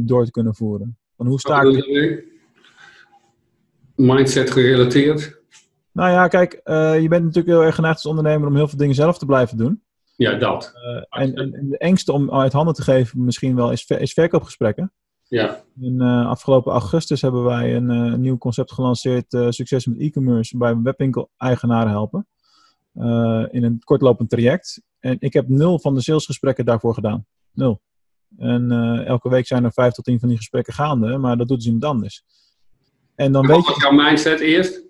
door 0.00 0.24
te 0.24 0.30
kunnen 0.30 0.54
voeren. 0.54 0.98
Van 1.20 1.28
hoe 1.28 1.40
sta 1.40 1.62
ik... 1.62 2.24
Mindset 3.96 4.50
gerelateerd? 4.50 5.40
Nou 5.92 6.10
ja, 6.10 6.28
kijk, 6.28 6.60
uh, 6.64 7.00
je 7.00 7.08
bent 7.08 7.24
natuurlijk 7.24 7.54
heel 7.54 7.64
erg 7.64 7.74
geneigd 7.74 7.96
als 7.96 8.06
ondernemer 8.06 8.48
om 8.48 8.56
heel 8.56 8.68
veel 8.68 8.78
dingen 8.78 8.94
zelf 8.94 9.18
te 9.18 9.26
blijven 9.26 9.56
doen. 9.56 9.82
Ja, 10.16 10.34
dat. 10.34 10.72
Uh, 10.74 11.22
en, 11.22 11.34
en, 11.34 11.68
de 11.68 11.78
engste 11.78 12.12
om 12.12 12.32
uit 12.32 12.52
handen 12.52 12.74
te 12.74 12.82
geven 12.82 13.24
misschien 13.24 13.56
wel 13.56 13.72
is, 13.72 13.86
is 13.86 14.12
verkoopgesprekken. 14.12 14.92
Ja. 15.28 15.62
In 15.80 15.94
uh, 16.02 16.26
afgelopen 16.26 16.72
augustus 16.72 17.22
hebben 17.22 17.44
wij 17.44 17.76
een, 17.76 17.88
een 17.88 18.20
nieuw 18.20 18.38
concept 18.38 18.72
gelanceerd, 18.72 19.36
Succes 19.48 19.86
met 19.86 19.98
e-commerce, 19.98 20.58
waarbij 20.58 20.78
we 20.78 20.84
webwinkel-eigenaren 20.84 21.90
helpen. 21.90 22.26
in 23.50 23.64
een 23.64 23.80
kortlopend 23.84 24.30
traject. 24.30 24.82
En 24.98 25.16
ik 25.18 25.32
heb 25.32 25.48
nul 25.48 25.78
van 25.78 25.94
de 25.94 26.00
salesgesprekken 26.00 26.64
daarvoor 26.64 26.94
gedaan. 26.94 27.26
Nul. 27.52 27.80
En 28.38 28.70
elke 29.06 29.28
week 29.28 29.46
zijn 29.46 29.64
er 29.64 29.72
vijf 29.72 29.92
tot 29.92 30.04
tien 30.04 30.20
van 30.20 30.28
die 30.28 30.36
gesprekken 30.36 30.72
gaande, 30.72 31.18
maar 31.18 31.36
dat 31.36 31.48
doet 31.48 31.56
dus 31.56 31.66
iemand 31.66 31.84
anders. 31.84 32.24
En 33.14 33.32
dan 33.32 33.42
en 33.42 33.48
weet 33.48 33.66
je... 33.66 33.74
jouw 33.78 33.90
mindset 33.90 34.40
eerst? 34.40 34.88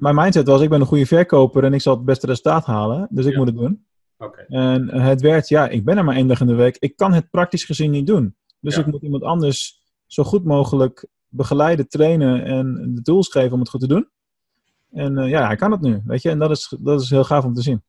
mijn 0.00 0.14
mindset 0.14 0.46
was, 0.46 0.60
ik 0.60 0.68
ben 0.68 0.80
een 0.80 0.86
goede 0.86 1.06
verkoper 1.06 1.64
en 1.64 1.74
ik 1.74 1.80
zal 1.80 1.96
het 1.96 2.04
beste 2.04 2.26
resultaat 2.26 2.64
halen. 2.64 3.08
Dus 3.10 3.26
ik 3.26 3.36
moet 3.36 3.46
het 3.46 3.56
doen. 3.56 3.84
Okay. 4.18 4.44
En 4.44 4.88
het 4.88 5.20
werd, 5.20 5.48
ja, 5.48 5.68
ik 5.68 5.84
ben 5.84 5.98
er 5.98 6.04
maar 6.04 6.16
één 6.16 6.26
dag 6.26 6.40
in 6.40 6.46
de 6.46 6.54
week. 6.54 6.76
Ik 6.78 6.96
kan 6.96 7.12
het 7.12 7.30
praktisch 7.30 7.64
gezien 7.64 7.90
niet 7.90 8.06
doen. 8.06 8.36
Dus 8.60 8.74
Ja. 8.74 8.80
ik 8.80 8.86
moet 8.86 9.02
iemand 9.02 9.22
anders 9.22 9.82
zo 10.06 10.24
goed 10.24 10.44
mogelijk 10.44 11.06
begeleiden, 11.28 11.88
trainen 11.88 12.44
en 12.44 12.92
de 12.94 13.02
tools 13.02 13.28
geven 13.28 13.52
om 13.52 13.60
het 13.60 13.68
goed 13.68 13.80
te 13.80 13.86
doen. 13.86 14.08
En 14.92 15.18
eh, 15.18 15.28
ja, 15.28 15.46
hij 15.46 15.56
kan 15.56 15.70
het 15.70 15.80
nu, 15.80 16.02
weet 16.04 16.22
je. 16.22 16.30
En 16.30 16.38
dat 16.38 16.50
is, 16.50 16.76
dat 16.80 17.00
is 17.00 17.10
heel 17.10 17.24
gaaf 17.24 17.44
om 17.44 17.54
te 17.54 17.62
zien. 17.62 17.82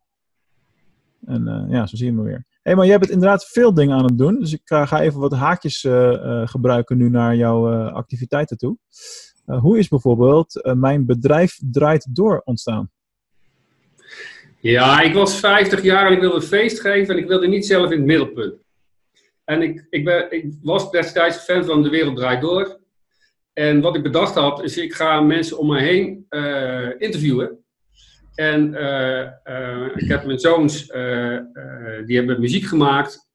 En 1.26 1.48
eh, 1.48 1.72
ja, 1.72 1.86
zo 1.86 1.96
zie 1.96 2.06
je 2.06 2.14
me 2.14 2.24
weer. 2.24 2.46
Hey, 2.62 2.76
maar 2.76 2.86
jij 2.86 3.00
bent 3.00 3.12
inderdaad 3.12 3.46
veel 3.46 3.74
dingen 3.74 3.98
aan 3.98 4.06
het 4.06 4.18
doen. 4.18 4.40
Dus 4.40 4.54
ik 4.54 4.62
ga 4.64 5.02
even 5.02 5.20
wat 5.20 5.34
haakjes 5.34 5.84
uh, 5.84 6.48
gebruiken 6.48 6.98
nu 6.98 7.10
naar 7.10 7.36
jouw 7.36 7.90
activiteiten 7.90 8.58
toe. 8.58 8.78
hoe 9.46 9.78
is 9.78 9.88
bijvoorbeeld 9.88 10.72
Mijn 10.76 11.06
Bedrijf 11.06 11.60
Draait 11.72 12.16
Door 12.16 12.42
ontstaan? 12.44 12.92
Ja, 14.62 15.02
ik 15.02 15.14
was 15.14 15.40
50 15.40 15.82
jaar 15.82 16.08
en 16.08 16.14
ik 16.14 16.20
wilde 16.20 16.36
een 16.36 16.42
feest 16.42 16.80
geven 16.80 17.16
en 17.16 17.22
ik 17.22 17.28
wilde 17.28 17.48
niet 17.48 17.66
zelf 17.66 17.92
in 17.92 17.98
het 17.98 18.06
middelpunt. 18.06 18.54
En 19.44 19.62
ik, 19.62 19.88
ik, 19.90 20.06
ben, 20.06 20.32
ik 20.32 20.54
was 20.62 20.92
destijds 20.92 21.38
fan 21.38 21.66
van 21.66 21.84
De 21.84 21.90
Wereld 21.90 22.16
Draait 22.16 22.42
Door. 22.42 22.80
En 23.54 23.82
wat 23.82 23.96
ik 23.96 24.04
bedacht 24.04 24.36
had, 24.36 24.64
is 24.64 24.78
ik 24.78 24.94
ga 24.94 25.22
mensen 25.22 25.58
om 25.58 25.68
me 25.68 25.80
heen 25.80 26.26
uh, 26.30 26.90
interviewen. 26.98 27.61
En 28.36 28.74
uh, 28.74 29.28
uh, 29.46 29.88
ik 29.96 30.08
heb 30.08 30.26
mijn 30.26 30.40
zoons, 30.40 30.88
die 32.06 32.18
hebben 32.18 32.40
muziek 32.40 32.66
gemaakt. 32.66 33.30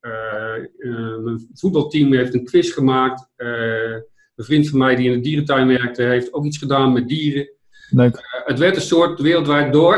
mijn 1.25 1.49
voetbalteam 1.53 2.13
heeft 2.13 2.35
een 2.35 2.45
quiz 2.45 2.75
gemaakt. 2.75 3.29
een 3.37 4.05
vriend 4.45 4.69
van 4.69 4.79
mij 4.79 4.97
die 4.97 5.07
in 5.11 5.13
de 5.13 5.21
dierentuin 5.21 5.67
werkte, 5.67 6.03
heeft 6.03 6.33
ook 6.33 6.45
iets 6.45 6.59
gedaan 6.59 6.93
met 6.93 7.09
dieren. 7.09 7.51
Leuk. 7.91 8.43
het 8.45 8.59
werd 8.59 8.77
een 8.77 8.83
soort 8.83 9.21
wereldwijd 9.21 9.73
door. 9.73 9.95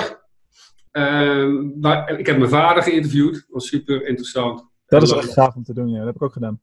ik 2.17 2.27
heb 2.27 2.39
mijn 2.39 2.49
vader 2.49 2.83
geïnterviewd, 2.83 3.35
dat 3.35 3.45
was 3.49 3.69
super 3.69 4.07
interessant. 4.07 4.67
Dat 4.87 5.03
is 5.03 5.13
echt 5.13 5.33
gaaf 5.33 5.55
om 5.55 5.63
te 5.63 5.75
doen, 5.75 5.89
ja. 5.89 5.97
Dat 5.97 6.07
heb 6.07 6.15
ik 6.15 6.23
ook 6.23 6.33
gedaan. 6.33 6.61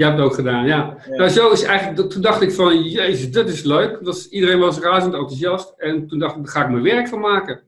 Je 0.00 0.06
hebt 0.06 0.18
het 0.18 0.26
ook 0.26 0.34
gedaan, 0.34 0.66
ja. 0.66 0.96
Nou, 1.10 1.28
zo 1.28 1.50
is 1.50 1.62
eigenlijk, 1.62 2.10
toen 2.10 2.22
dacht 2.22 2.42
ik 2.42 2.52
van, 2.52 2.82
jezus, 2.82 3.30
dat 3.30 3.48
is 3.48 3.62
leuk. 3.62 4.04
Dat 4.04 4.26
iedereen 4.30 4.58
was 4.58 4.78
razend 4.78 5.14
enthousiast. 5.14 5.74
En 5.76 6.06
toen 6.06 6.18
dacht 6.18 6.36
ik, 6.36 6.42
daar 6.42 6.52
ga 6.52 6.64
ik 6.64 6.70
mijn 6.70 6.82
werk 6.82 7.08
van 7.08 7.20
maken. 7.20 7.60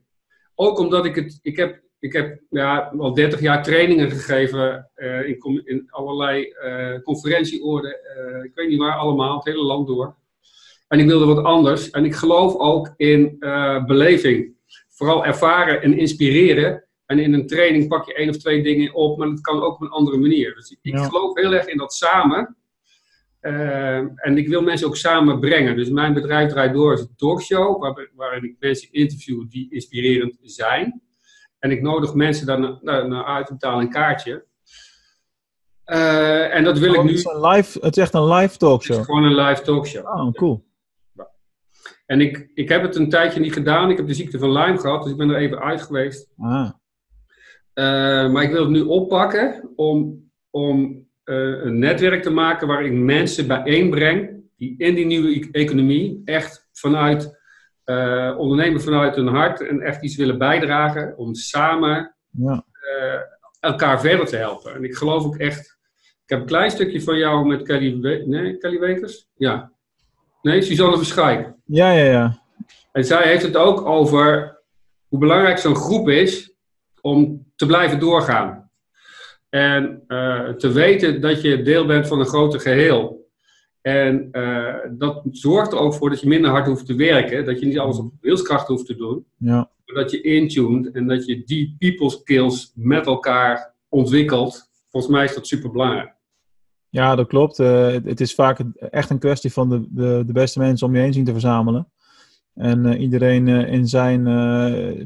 Ook 0.54 0.78
omdat 0.78 1.04
ik 1.04 1.14
het, 1.14 1.38
ik 1.42 1.56
heb, 1.56 1.80
ik 1.98 2.12
heb 2.12 2.40
ja, 2.50 2.92
al 2.98 3.14
30 3.14 3.40
jaar 3.40 3.62
trainingen 3.62 4.10
gegeven 4.10 4.90
uh, 4.96 5.28
in, 5.28 5.62
in, 5.64 5.86
allerlei 5.90 6.54
uh, 6.64 7.02
conferentieoorden. 7.02 7.96
Uh, 8.18 8.44
ik 8.44 8.52
weet 8.54 8.68
niet 8.68 8.78
waar 8.78 8.96
allemaal, 8.96 9.36
het 9.36 9.44
hele 9.44 9.64
land 9.64 9.86
door. 9.86 10.14
En 10.88 10.98
ik 10.98 11.06
wilde 11.06 11.26
wat 11.26 11.44
anders. 11.44 11.90
En 11.90 12.04
ik 12.04 12.14
geloof 12.14 12.56
ook 12.56 12.94
in 12.96 13.36
beleving. 13.86 14.54
Vooral 14.88 15.24
ervaren 15.24 15.82
en 15.82 15.98
inspireren. 15.98 16.81
En 17.12 17.18
in 17.18 17.34
een 17.34 17.46
training 17.46 17.88
pak 17.88 18.06
je 18.06 18.14
één 18.14 18.28
of 18.28 18.36
twee 18.36 18.62
dingen 18.62 18.94
op, 18.94 19.18
maar 19.18 19.28
dat 19.28 19.40
kan 19.40 19.62
ook 19.62 19.74
op 19.74 19.80
een 19.80 19.88
andere 19.88 20.16
manier. 20.16 20.54
Dus 20.54 20.76
ik 20.82 20.96
geloof 20.96 21.34
heel 21.34 21.52
erg 21.52 21.66
in 21.66 21.76
dat 21.76 21.94
samen. 21.94 22.56
Uh, 23.40 23.96
en 23.96 24.38
ik 24.38 24.48
wil 24.48 24.62
mensen 24.62 24.86
ook 24.86 24.96
samen 24.96 25.40
brengen. 25.40 25.76
Dus 25.76 25.90
mijn 25.90 26.14
bedrijf 26.14 26.50
draait 26.50 26.72
door 26.72 26.90
als 26.90 27.00
een 27.00 27.16
talkshow, 27.16 27.80
waar, 27.80 28.10
waarin 28.14 28.44
ik 28.44 28.56
mensen 28.58 28.92
interview 28.92 29.50
die 29.50 29.66
inspirerend 29.70 30.38
zijn. 30.42 31.02
En 31.58 31.70
ik 31.70 31.82
nodig 31.82 32.14
mensen 32.14 32.46
daar 32.46 32.60
naar, 32.60 33.08
naar 33.08 33.24
uit 33.24 33.46
te 33.46 33.52
betalen 33.52 33.80
een 33.80 33.90
kaartje. 33.90 34.44
Uh, 35.86 36.54
en 36.54 36.64
dat 36.64 36.78
wil 36.78 36.90
oh, 36.90 36.96
ik 36.96 37.02
nu. 37.02 37.08
Het 37.08 37.18
is, 37.18 37.24
een 37.24 37.46
live, 37.46 37.78
het 37.80 37.96
is 37.96 38.02
echt 38.02 38.14
een 38.14 38.28
live 38.28 38.56
talkshow. 38.56 38.96
Het 38.96 39.06
is 39.08 39.14
gewoon 39.14 39.24
een 39.24 39.46
live 39.46 39.62
talkshow. 39.62 40.06
Oh, 40.06 40.32
cool. 40.32 40.64
En 42.06 42.20
ik, 42.20 42.50
ik 42.54 42.68
heb 42.68 42.82
het 42.82 42.96
een 42.96 43.08
tijdje 43.08 43.40
niet 43.40 43.52
gedaan. 43.52 43.90
Ik 43.90 43.96
heb 43.96 44.06
de 44.06 44.14
ziekte 44.14 44.38
van 44.38 44.52
Lyme 44.52 44.78
gehad, 44.78 45.02
dus 45.02 45.12
ik 45.12 45.18
ben 45.18 45.30
er 45.30 45.36
even 45.36 45.60
uit 45.60 45.82
geweest. 45.82 46.32
Ah. 46.38 46.70
Uh, 47.74 48.32
maar 48.32 48.42
ik 48.42 48.50
wil 48.50 48.62
het 48.62 48.70
nu 48.70 48.80
oppakken 48.80 49.70
om, 49.76 50.30
om 50.50 51.06
uh, 51.24 51.64
een 51.64 51.78
netwerk 51.78 52.22
te 52.22 52.30
maken 52.30 52.66
waar 52.66 52.84
ik 52.84 52.92
mensen 52.92 53.46
bijeenbreng 53.46 54.30
die 54.56 54.74
in 54.78 54.94
die 54.94 55.06
nieuwe 55.06 55.36
e 55.36 55.48
economie 55.52 56.22
echt 56.24 56.68
vanuit 56.72 57.40
uh, 57.84 58.34
ondernemen 58.38 58.80
vanuit 58.80 59.16
hun 59.16 59.26
hart 59.26 59.60
en 59.60 59.80
echt 59.80 60.02
iets 60.02 60.16
willen 60.16 60.38
bijdragen 60.38 61.18
om 61.18 61.34
samen 61.34 62.14
ja. 62.30 62.64
elkaar 63.60 64.00
verder 64.00 64.26
te 64.26 64.36
helpen. 64.36 64.74
En 64.74 64.84
ik 64.84 64.94
geloof 64.94 65.24
ook 65.24 65.36
echt. 65.36 65.78
Ik 66.24 66.28
heb 66.28 66.40
een 66.40 66.46
klein 66.46 66.70
stukje 66.70 67.02
van 67.02 67.18
jou 67.18 67.46
met 67.46 67.62
Kelly, 67.62 68.00
We 68.00 68.22
nee, 68.26 68.58
Kelly 68.58 68.78
Wekers? 68.78 69.28
Ja. 69.34 69.72
Nee, 70.42 70.62
Suzanne 70.62 70.96
Verschijk. 70.96 71.52
Ja, 71.64 71.92
ja, 71.92 72.04
ja. 72.04 72.42
En 72.92 73.04
zij 73.04 73.22
heeft 73.22 73.42
het 73.42 73.56
ook 73.56 73.86
over 73.86 74.58
hoe 75.08 75.18
belangrijk 75.18 75.58
zo'n 75.58 75.76
groep 75.76 76.08
is 76.08 76.54
om 77.00 77.51
te 77.54 77.66
blijven 77.66 77.98
doorgaan. 77.98 78.70
En 79.52 80.04
uh, 80.08 80.48
te 80.48 80.72
weten 80.72 81.20
dat 81.20 81.42
je 81.42 81.62
deel 81.62 81.86
bent 81.86 82.08
van 82.08 82.20
een 82.20 82.26
groter 82.26 82.60
geheel. 82.60 83.30
En 83.80 84.28
uh, 84.32 84.74
dat 84.90 85.22
zorgt 85.30 85.72
er 85.72 85.78
ook 85.78 85.94
voor 85.94 86.10
dat 86.10 86.20
je 86.20 86.28
minder 86.28 86.50
hard 86.50 86.66
hoeft 86.66 86.86
te 86.86 86.94
werken. 86.94 87.44
Dat 87.44 87.60
je 87.60 87.66
niet 87.66 87.78
alles 87.78 87.98
op 87.98 88.12
wilskracht 88.20 88.68
hoeft 88.68 88.86
te 88.86 88.96
doen. 88.96 89.26
Ja. 89.36 89.70
Maar 89.84 90.02
dat 90.02 90.10
je 90.10 90.20
intuned 90.20 90.90
en 90.90 91.06
dat 91.06 91.26
je 91.26 91.42
die 91.44 91.76
people 91.78 92.10
skills 92.10 92.72
met 92.74 93.06
elkaar 93.06 93.74
ontwikkelt. 93.88 94.70
Volgens 94.90 95.12
mij 95.12 95.24
is 95.24 95.34
dat 95.34 95.46
super 95.46 95.70
belangrijk. 95.70 96.14
Ja, 96.88 97.14
dat 97.14 97.26
klopt. 97.26 97.58
Uh, 97.58 97.86
het, 97.86 98.04
het, 98.04 98.20
is 98.20 98.34
vaak 98.34 98.58
echt 98.90 99.10
een 99.10 99.18
kwestie 99.18 99.52
van 99.52 99.68
de, 99.68 99.86
de, 99.90 100.22
de 100.26 100.32
beste 100.32 100.58
mensen 100.58 100.86
om 100.86 100.94
je 100.94 101.00
heen 101.00 101.12
zien 101.12 101.24
te 101.24 101.32
verzamelen. 101.32 101.92
En 102.54 102.86
uh, 102.86 103.00
iedereen 103.00 103.46
uh, 103.46 103.72
in 103.72 103.88
zijn 103.88 104.24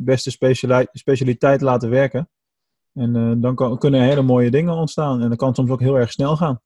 beste 0.04 0.30
specialiteit 0.92 1.60
laten 1.60 1.90
werken. 1.90 2.28
En 2.96 3.40
dan 3.40 3.54
kan, 3.54 3.78
kunnen 3.78 4.00
hele 4.00 4.22
mooie 4.22 4.50
dingen 4.50 4.74
ontstaan. 4.74 5.22
En 5.22 5.28
dat 5.28 5.38
kan 5.38 5.54
soms 5.54 5.70
ook 5.70 5.80
heel 5.80 5.98
erg 5.98 6.12
snel 6.12 6.36
gaan. 6.36 6.60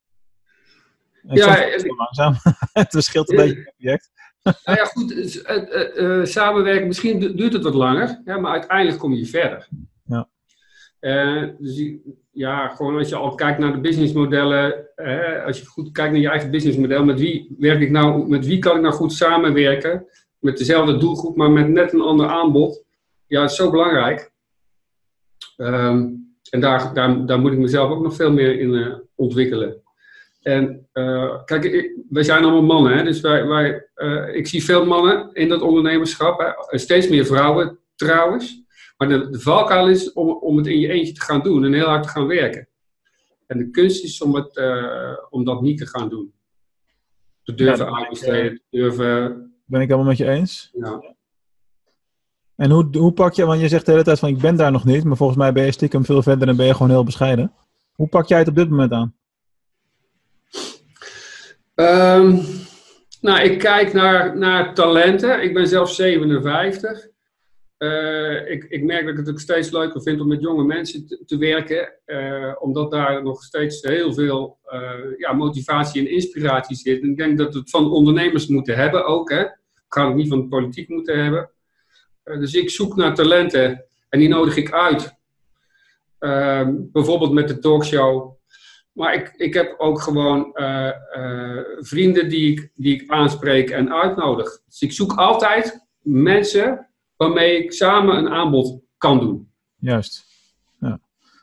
En 1.26 1.36
ja, 1.36 1.66
langzaam. 1.96 2.34
het 2.72 2.90
verschilt 2.90 3.30
een 3.30 3.36
beetje 3.36 3.54
per 3.54 3.72
project. 3.76 4.10
nou 4.64 4.78
ja, 4.78 4.84
goed. 4.84 6.28
samenwerken, 6.28 6.86
misschien 6.86 7.18
duurt 7.18 7.52
het 7.52 7.62
wat 7.62 7.74
langer. 7.74 8.20
Maar 8.24 8.52
uiteindelijk 8.52 8.98
kom 8.98 9.12
je 9.12 9.26
verder. 9.26 9.68
Ja. 10.04 10.28
dus 11.58 11.82
ja, 12.30 12.68
gewoon 12.68 12.98
als 12.98 13.08
je 13.08 13.16
al 13.16 13.34
kijkt 13.34 13.58
naar 13.58 13.72
de 13.72 13.80
businessmodellen. 13.80 14.86
als 15.44 15.58
je 15.58 15.66
goed 15.66 15.90
kijkt 15.92 16.12
naar 16.12 16.20
je 16.20 16.28
eigen 16.28 16.50
businessmodel. 16.50 17.04
Met 17.04 17.18
wie 17.18 17.54
werk 17.58 17.80
ik 17.80 17.90
nou? 17.90 18.28
Met 18.28 18.46
wie 18.46 18.58
kan 18.58 18.76
ik 18.76 18.82
nou 18.82 18.94
goed 18.94 19.12
samenwerken? 19.12 20.06
met 20.40 20.58
dezelfde 20.58 20.96
doelgroep, 20.96 21.36
maar 21.36 21.50
met 21.50 21.68
net 21.68 21.92
een 21.92 22.00
ander 22.00 22.26
aanbod. 22.26 22.84
Ja, 23.26 23.40
het 23.40 23.50
is 23.50 23.56
zo 23.56 23.70
belangrijk. 23.70 24.29
Um, 25.60 26.28
en 26.50 26.60
daar, 26.60 26.94
daar, 26.94 27.26
daar 27.26 27.40
moet 27.40 27.52
ik 27.52 27.58
mezelf 27.58 27.90
ook 27.90 28.02
nog 28.02 28.14
veel 28.14 28.32
meer 28.32 28.60
in 28.60 28.70
uh, 28.70 28.94
ontwikkelen. 29.14 29.82
En 30.42 30.88
uh, 30.92 31.44
kijk, 31.44 31.64
ik, 31.64 31.92
wij 32.08 32.22
zijn 32.22 32.42
allemaal 32.42 32.62
mannen, 32.62 32.96
hè? 32.96 33.04
dus 33.04 33.20
wij, 33.20 33.46
wij, 33.46 33.88
uh, 33.96 34.34
ik 34.34 34.46
zie 34.46 34.64
veel 34.64 34.86
mannen 34.86 35.32
in 35.32 35.48
dat 35.48 35.62
ondernemerschap. 35.62 36.40
Hè? 36.40 36.78
Steeds 36.78 37.08
meer 37.08 37.26
vrouwen 37.26 37.78
trouwens. 37.94 38.62
Maar 38.96 39.08
de, 39.08 39.30
de 39.30 39.40
valkuil 39.40 39.88
is 39.88 40.12
om, 40.12 40.30
om 40.30 40.56
het 40.56 40.66
in 40.66 40.80
je 40.80 40.88
eentje 40.88 41.12
te 41.12 41.20
gaan 41.20 41.42
doen 41.42 41.64
en 41.64 41.72
heel 41.72 41.86
hard 41.86 42.02
te 42.02 42.08
gaan 42.08 42.26
werken. 42.26 42.68
En 43.46 43.58
de 43.58 43.70
kunst 43.70 44.04
is 44.04 44.22
om, 44.22 44.34
het, 44.34 44.62
om 45.30 45.44
dat 45.44 45.62
niet 45.62 45.78
te 45.78 45.86
gaan 45.86 46.08
doen. 46.08 46.32
Te 47.42 47.54
durven 47.54 47.86
ja, 47.86 47.96
uitbesteden, 47.96 48.54
te 48.54 48.76
durven 48.78 49.50
ben 49.64 49.80
ik 49.80 49.88
helemaal 49.88 50.08
met 50.08 50.18
je 50.18 50.28
eens. 50.28 50.70
Ja. 50.72 51.14
En 52.60 52.70
hoe, 52.70 52.88
hoe 52.98 53.12
pak 53.12 53.32
je, 53.32 53.44
want 53.44 53.60
je 53.60 53.68
zegt 53.68 53.86
de 53.86 53.92
hele 53.92 54.04
tijd 54.04 54.18
van 54.18 54.28
ik 54.28 54.38
ben 54.38 54.56
daar 54.56 54.72
nog 54.72 54.84
niet, 54.84 55.04
maar 55.04 55.16
volgens 55.16 55.38
mij 55.38 55.52
ben 55.52 55.64
je 55.64 55.72
stiekem 55.72 56.04
veel 56.04 56.22
verder 56.22 56.48
en 56.48 56.56
ben 56.56 56.66
je 56.66 56.72
gewoon 56.72 56.90
heel 56.90 57.04
bescheiden. 57.04 57.52
Hoe 57.94 58.08
pak 58.08 58.26
jij 58.28 58.38
het 58.38 58.48
op 58.48 58.54
dit 58.54 58.70
moment 58.70 58.92
aan? 58.92 59.14
Um, 61.74 62.42
nou, 63.20 63.40
ik 63.40 63.58
kijk 63.58 63.92
naar, 63.92 64.38
naar 64.38 64.74
talenten. 64.74 65.42
Ik 65.42 65.54
ben 65.54 65.66
zelf 65.66 65.90
57. 65.90 67.08
Uh, 67.78 68.50
ik, 68.50 68.64
ik, 68.64 68.84
merk 68.84 69.02
dat 69.02 69.12
ik 69.12 69.18
het 69.18 69.30
ook 69.30 69.40
steeds 69.40 69.70
leuker 69.70 70.02
vind 70.02 70.20
om 70.20 70.28
met 70.28 70.40
jonge 70.40 70.64
mensen 70.64 71.06
te, 71.06 71.22
te 71.26 71.36
werken, 71.38 71.92
uh, 72.06 72.52
omdat 72.58 72.90
daar 72.90 73.22
nog 73.22 73.42
steeds 73.42 73.82
heel 73.82 74.12
veel 74.12 74.58
uh, 74.72 75.18
ja, 75.18 75.32
motivatie 75.32 76.00
en 76.00 76.12
inspiratie 76.12 76.76
zit. 76.76 77.02
En 77.02 77.10
ik 77.10 77.16
denk 77.16 77.38
dat 77.38 77.52
we 77.52 77.58
het 77.58 77.70
van 77.70 77.90
ondernemers 77.90 78.46
moeten 78.46 78.76
hebben 78.76 79.06
ook. 79.06 79.30
Hè 79.30 79.44
ga 79.88 80.06
het 80.06 80.16
niet 80.16 80.28
van 80.28 80.40
de 80.40 80.48
politiek 80.48 80.88
moeten 80.88 81.22
hebben. 81.22 81.50
Uh, 82.30 82.38
dus 82.38 82.54
ik 82.54 82.70
zoek 82.70 82.96
naar 82.96 83.14
talenten 83.14 83.84
en 84.08 84.18
die 84.18 84.28
nodig 84.28 84.56
ik 84.56 84.72
uit. 84.72 85.18
Uh, 86.20 86.68
bijvoorbeeld 86.72 87.32
met 87.32 87.48
de 87.48 87.58
talkshow. 87.58 88.38
Maar 88.92 89.14
ik, 89.14 89.32
ik 89.36 89.54
heb 89.54 89.74
ook 89.78 90.00
gewoon 90.00 90.50
uh, 90.54 90.90
vrienden 91.78 92.28
die 92.28 92.52
ik, 92.52 92.70
die 92.74 92.94
ik 92.94 93.10
aanspreek 93.10 93.70
en 93.70 93.94
uitnodig. 93.94 94.62
Dus 94.66 94.80
ik 94.80 94.92
zoek 94.92 95.12
altijd 95.12 95.86
mensen 96.02 96.88
waarmee 97.16 97.64
ik 97.64 97.72
samen 97.72 98.16
een 98.16 98.28
aanbod 98.28 98.80
kan 98.96 99.18
doen. 99.18 99.52
Juist. 99.76 100.26
Ja. 100.78 100.88
Nou, 100.88 100.98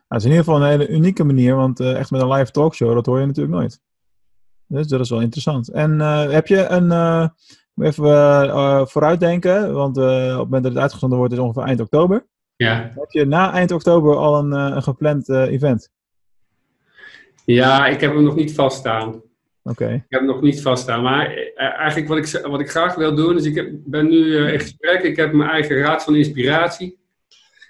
het 0.07 0.17
is 0.17 0.23
in 0.23 0.29
ieder 0.29 0.45
geval 0.45 0.61
een 0.61 0.69
hele 0.69 0.87
unieke 0.87 1.23
manier, 1.23 1.55
want 1.55 1.79
echt 1.79 2.11
met 2.11 2.21
een 2.21 2.31
live 2.31 2.51
talkshow, 2.51 2.93
dat 2.93 3.05
hoor 3.05 3.19
je 3.19 3.25
natuurlijk 3.25 3.55
nooit. 3.55 3.81
Dus 4.67 4.87
dat 4.87 4.99
is 4.99 5.09
wel 5.09 5.21
interessant. 5.21 5.69
En 5.69 5.99
heb 6.29 6.47
je 6.47 6.67
een, 6.67 6.89
Even 7.81 8.05
uh, 8.05 8.85
vooruitdenken, 8.85 9.73
want 9.73 9.97
uh, 9.97 10.03
op 10.03 10.29
het 10.29 10.37
moment 10.37 10.63
dat 10.63 10.71
het 10.71 10.81
uitgezonden 10.81 11.17
wordt 11.17 11.33
is 11.33 11.39
ongeveer 11.39 11.63
eind 11.63 11.79
oktober. 11.79 12.25
Ja. 12.55 12.91
Heb 12.95 13.09
je 13.09 13.25
na 13.25 13.53
eind 13.53 13.71
oktober 13.71 14.15
al 14.15 14.37
een, 14.37 14.51
een 14.51 14.83
gepland 14.83 15.29
event? 15.29 15.91
Ja, 17.45 17.87
ik 17.87 18.01
heb 18.01 18.13
hem 18.13 18.23
nog 18.23 18.35
niet 18.35 18.53
vaststaan. 18.53 19.21
Oké. 19.63 19.93
Ik 19.93 20.05
heb 20.09 20.19
hem 20.19 20.29
nog 20.29 20.41
niet 20.41 20.61
vaststaan. 20.61 21.01
Maar 21.01 21.31
eh, 21.31 21.79
eigenlijk 21.79 22.07
wat 22.07 22.17
ik, 22.17 22.45
wat 22.45 22.59
ik 22.59 22.69
graag 22.69 22.95
wil 22.95 23.15
doen, 23.15 23.37
is 23.37 23.45
ik 23.45 23.55
heb, 23.55 23.69
ben 23.71 24.07
nu 24.09 24.37
eh, 24.37 24.53
in 24.53 24.59
gesprek. 24.59 25.03
Ik 25.03 25.15
heb 25.15 25.33
mijn 25.33 25.49
eigen 25.49 25.77
raad 25.77 26.03
van 26.03 26.15
inspiratie. 26.15 26.99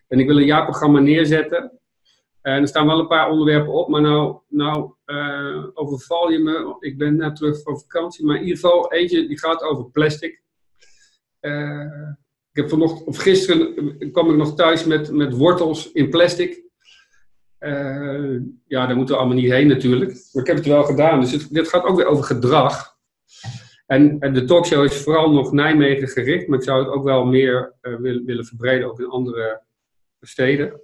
En 0.08 0.20
ik 0.20 0.28
wil 0.28 0.38
een 0.38 0.46
jaarprogramma 0.46 1.00
neerzetten. 1.00 1.72
En 2.48 2.62
er 2.62 2.68
staan 2.68 2.88
wel 2.88 3.00
een 3.00 3.08
paar 3.08 3.30
onderwerpen 3.30 3.74
op, 3.74 3.90
maar 3.90 4.02
nou, 4.02 4.38
nou 4.48 4.92
eh, 5.06 5.64
overval. 5.74 6.32
Ik 6.80 6.98
ben 6.98 7.16
net 7.16 7.36
terug 7.36 7.62
van 7.62 7.80
vakantie, 7.80 8.26
maar 8.26 8.36
in 8.36 8.42
ieder 8.42 8.58
geval 8.58 8.92
eentje 8.92 9.28
die 9.28 9.40
gaat 9.40 9.62
over 9.62 9.90
plastic. 9.92 10.42
Eh, 11.40 12.12
ik 12.52 12.62
heb 12.62 12.70
vanochtend, 12.70 13.08
of 13.08 13.18
gisteren 13.18 14.12
kwam 14.12 14.30
ik 14.30 14.36
nog 14.36 14.56
thuis 14.56 14.86
met, 14.86 15.12
met 15.12 15.34
wortels 15.34 15.92
in 15.92 16.10
plastic. 16.10 16.64
Eh, 17.58 18.40
ja, 18.68 18.86
daar 18.86 18.96
moeten 18.96 19.16
we 19.16 19.22
allemaal 19.22 19.42
niet 19.42 19.52
heen 19.52 19.68
natuurlijk. 19.68 20.12
Maar 20.32 20.44
ik 20.44 20.48
heb 20.48 20.58
het 20.58 20.66
wel 20.66 20.84
gedaan. 20.84 21.20
Dus 21.20 21.32
het, 21.32 21.54
dit 21.54 21.68
gaat 21.68 21.84
ook 21.84 21.98
weer 21.98 22.08
over 22.08 22.24
gedrag. 22.24 22.96
En, 23.86 24.20
en 24.20 24.34
de 24.34 24.44
talkshow 24.44 24.84
is 24.84 25.02
vooral 25.02 25.32
nog 25.32 25.52
Nijmegen 25.52 26.08
gericht, 26.08 26.48
maar 26.48 26.58
ik 26.58 26.66
zou 26.66 26.84
het 26.84 26.94
ook 26.94 27.04
wel 27.04 27.26
meer 27.26 27.74
eh, 27.82 27.96
willen, 27.96 28.26
willen 28.26 28.46
verbreden, 28.46 28.88
ook 28.88 29.00
in 29.00 29.10
andere 29.10 29.62
steden. 30.22 30.82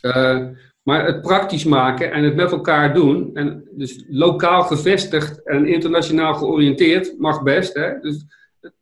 Eh, 0.00 0.46
maar 0.82 1.06
het 1.06 1.20
praktisch 1.20 1.64
maken 1.64 2.12
en 2.12 2.24
het 2.24 2.34
met 2.34 2.52
elkaar 2.52 2.94
doen, 2.94 3.34
en 3.34 3.68
dus 3.70 4.04
lokaal 4.08 4.62
gevestigd 4.62 5.46
en 5.46 5.66
internationaal 5.66 6.34
georiënteerd, 6.34 7.18
mag 7.18 7.42
best. 7.42 7.74
Hè? 7.74 8.00
Dus, 8.00 8.24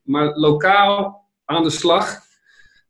maar 0.02 0.37
lokaal 0.37 1.25
aan 1.44 1.62
de 1.62 1.70
slag, 1.70 2.18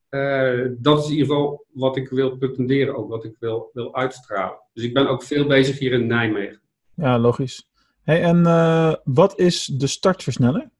eh, 0.08 0.60
dat 0.78 0.98
is 0.98 1.04
in 1.04 1.10
ieder 1.10 1.26
geval 1.26 1.66
wat 1.72 1.96
ik 1.96 2.08
wil 2.08 2.36
pretenderen, 2.36 2.96
ook 2.96 3.08
wat 3.08 3.24
ik 3.24 3.36
wil, 3.38 3.70
wil 3.72 3.94
uitstralen. 3.94 4.58
Dus 4.72 4.84
ik 4.84 4.94
ben 4.94 5.08
ook 5.08 5.22
veel 5.22 5.46
bezig 5.46 5.78
hier 5.78 5.92
in 5.92 6.06
Nijmegen. 6.06 6.60
Ja, 6.94 7.18
logisch. 7.18 7.70
Hey, 8.02 8.22
en 8.22 8.46
eh, 8.46 8.94
wat 9.04 9.38
is 9.38 9.64
de 9.64 9.86
startversneller? 9.86 10.70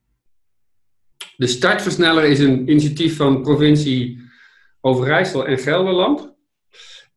De 1.37 1.47
startversneller 1.47 2.25
is 2.25 2.39
een 2.39 2.71
initiatief 2.71 3.17
van 3.17 3.43
provincie 3.43 4.21
Overijssel 4.81 5.47
en 5.47 5.59
Gelderland. 5.59 6.36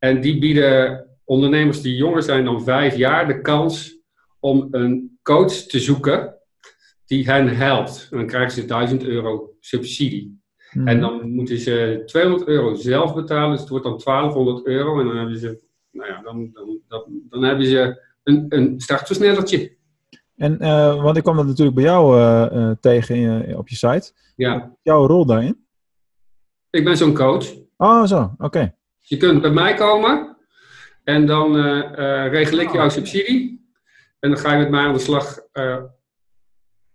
En 0.00 0.20
die 0.20 0.38
bieden 0.38 1.06
ondernemers 1.24 1.82
die 1.82 1.96
jonger 1.96 2.22
zijn 2.22 2.44
dan 2.44 2.62
vijf 2.62 2.96
jaar 2.96 3.26
de 3.26 3.40
kans 3.40 3.98
om 4.38 4.68
een 4.70 5.18
coach 5.22 5.52
te 5.52 5.78
zoeken 5.78 6.34
die 7.06 7.24
hen 7.24 7.56
helpt. 7.56 8.08
En 8.10 8.16
dan 8.16 8.26
krijgen 8.26 8.52
ze 8.52 8.64
1000 8.64 9.04
euro 9.04 9.56
subsidie. 9.60 10.40
Mhm. 10.72 10.88
En 10.88 11.00
dan 11.00 11.30
moeten 11.30 11.58
ze 11.58 12.02
200 12.06 12.48
euro 12.48 12.74
zelf 12.74 13.14
betalen, 13.14 13.50
dus 13.50 13.60
het 13.60 13.68
wordt 13.68 13.84
dan 13.84 13.98
1200 13.98 14.66
euro. 14.66 15.00
En 15.00 15.06
dan 15.06 15.16
hebben 15.16 15.38
ze, 15.38 15.62
nou 15.90 16.08
ja, 16.08 16.22
dan, 16.22 16.50
dan, 16.52 16.80
dan, 16.88 17.04
dan 17.28 17.42
hebben 17.42 17.66
ze 17.66 18.02
een, 18.22 18.46
een 18.48 18.80
startversnellertje. 18.80 19.78
En, 20.36 20.58
eh, 20.58 21.02
want 21.02 21.16
ik 21.16 21.22
kwam 21.22 21.36
dat 21.36 21.46
natuurlijk 21.46 21.76
bij 21.76 21.84
jou 21.84 22.16
eh, 22.16 22.70
eh, 22.70 22.76
tegen 22.80 23.16
in 23.16 23.56
op 23.56 23.68
je 23.68 23.76
site. 23.76 24.12
Ja, 24.36 24.76
Jouw 24.82 25.06
rol 25.06 25.26
daarin? 25.26 25.64
ik 26.70 26.84
ben 26.84 26.96
zo'n 26.96 27.14
coach. 27.14 27.54
Oh, 27.76 28.04
zo. 28.04 28.34
Oké. 28.38 28.74
Je 29.00 29.16
kunt 29.16 29.40
bij 29.42 29.50
mij 29.50 29.74
komen 29.74 30.36
en 31.04 31.26
dan 31.26 31.56
eh, 31.56 31.78
eh, 32.24 32.32
regel 32.32 32.58
ik 32.58 32.72
jouw 32.72 32.88
subsidie. 32.88 33.68
En 34.18 34.30
dan 34.30 34.38
ga 34.38 34.52
je 34.52 34.58
met 34.58 34.70
mij 34.70 34.80
aan 34.84 34.92
de 34.92 34.98
slag 34.98 35.38
eh, 35.52 35.76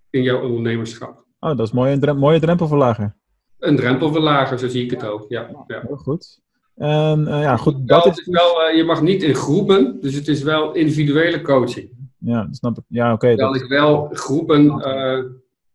in 0.09 0.21
jouw 0.23 0.41
ondernemerschap. 0.41 1.23
Oh, 1.39 1.57
dat 1.57 1.67
is 1.67 1.71
mooi. 1.73 1.91
Een 1.93 1.99
drem- 1.99 2.17
mooie 2.17 2.39
drempelverlager. 2.39 3.15
Een 3.59 3.75
drempelverlager, 3.75 4.59
zo 4.59 4.67
zie 4.67 4.83
ik 4.83 4.91
het 4.91 5.05
ook. 5.05 5.25
Ja, 5.29 5.49
ja. 5.67 5.81
Heel 5.87 5.95
goed. 5.95 6.39
En 6.75 7.25
ja, 7.25 7.57
goed. 7.57 7.87
Dat 7.87 8.05
is... 8.07 8.25
wel, 8.25 8.69
je 8.69 8.83
mag 8.83 9.01
niet 9.01 9.23
in 9.23 9.35
groepen, 9.35 9.97
dus 10.01 10.13
het 10.13 10.27
is 10.27 10.43
wel 10.43 10.73
individuele 10.73 11.41
coaching. 11.41 11.89
Ja, 12.17 12.43
dat 12.43 12.55
snap 12.55 12.77
ik. 12.77 12.83
Ja, 12.87 13.13
oké. 13.13 13.27
Terwijl 13.27 13.51
dat- 13.53 13.61
ik 13.61 13.67
wel 13.67 14.09
groepen 14.13 14.69
eh, 14.81 15.23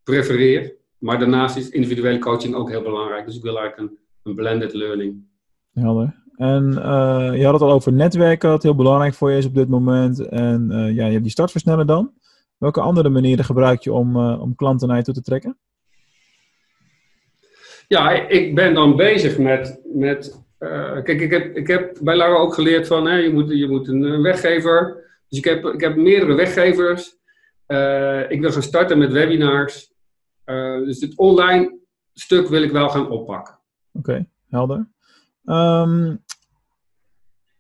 prefereer. 0.03 0.75
Maar 0.99 1.19
daarnaast 1.19 1.57
is 1.57 1.69
individuele 1.69 2.19
coaching 2.19 2.55
ook 2.55 2.71
heel 2.71 2.83
belangrijk. 2.83 3.27
Dus 3.27 3.37
ik 3.37 3.43
wil 3.43 3.59
eigenlijk 3.59 3.91
een, 3.91 3.99
een 4.23 4.35
blended 4.35 4.73
learning. 4.73 5.29
Helder. 5.73 6.21
En 6.41 6.83
eh, 6.83 7.31
je 7.39 7.45
had 7.45 7.53
het 7.53 7.63
al 7.63 7.73
over 7.73 7.93
netwerken, 7.93 8.51
wat 8.51 8.63
heel 8.63 8.75
belangrijk 8.75 9.15
voor 9.15 9.31
je 9.31 9.37
is 9.37 9.47
op 9.47 9.55
dit 9.55 9.69
moment. 9.69 10.29
En 10.29 10.71
eh, 10.71 10.95
ja, 10.95 11.05
je 11.07 11.11
hebt 11.11 11.23
die 11.23 11.31
startversneller 11.31 11.87
dan. 11.87 12.13
Welke 12.59 12.81
andere 12.81 13.09
manieren 13.09 13.45
gebruik 13.45 13.81
je 13.81 13.93
om, 13.93 14.17
eh, 14.17 14.41
om 14.41 14.55
klanten 14.55 14.89
naar 14.89 14.97
je 14.97 15.03
toe 15.03 15.15
te 15.15 15.23
trekken? 15.23 15.59
Ja, 17.89 18.11
ik 18.29 18.55
ben 18.55 18.75
dan 18.75 18.97
bezig 18.97 19.39
met. 19.39 19.81
met 19.95 20.45
kijk, 21.03 21.21
ik 21.21 21.31
heb, 21.31 21.57
ik 21.57 21.67
heb 21.67 21.99
bij 22.03 22.17
Lara 22.17 22.37
ook 22.37 22.55
geleerd 22.55 22.87
van 22.87 23.07
hè, 23.07 23.17
je, 23.17 23.33
moet, 23.33 23.51
je 23.51 23.69
moet 23.69 23.89
een 23.89 24.23
weggever. 24.23 25.09
Dus 25.29 25.39
ik 25.39 25.45
heb, 25.45 25.65
ik 25.65 25.81
heb 25.81 25.97
meerdere 25.97 26.35
weggevers. 26.35 27.09
Ik 28.29 28.41
wil 28.41 28.53
gaan 28.53 28.63
starten 28.63 28.99
met 28.99 29.13
webinars. 29.13 29.93
Dus 30.85 31.01
het 31.01 31.17
online 31.17 31.79
stuk 32.13 32.49
wil 32.49 32.63
ik 32.63 32.71
wel 32.71 32.89
gaan 32.89 33.11
oppakken. 33.11 33.59
Oké, 33.93 34.27
helder. 34.49 34.89
Ehm, 35.45 36.17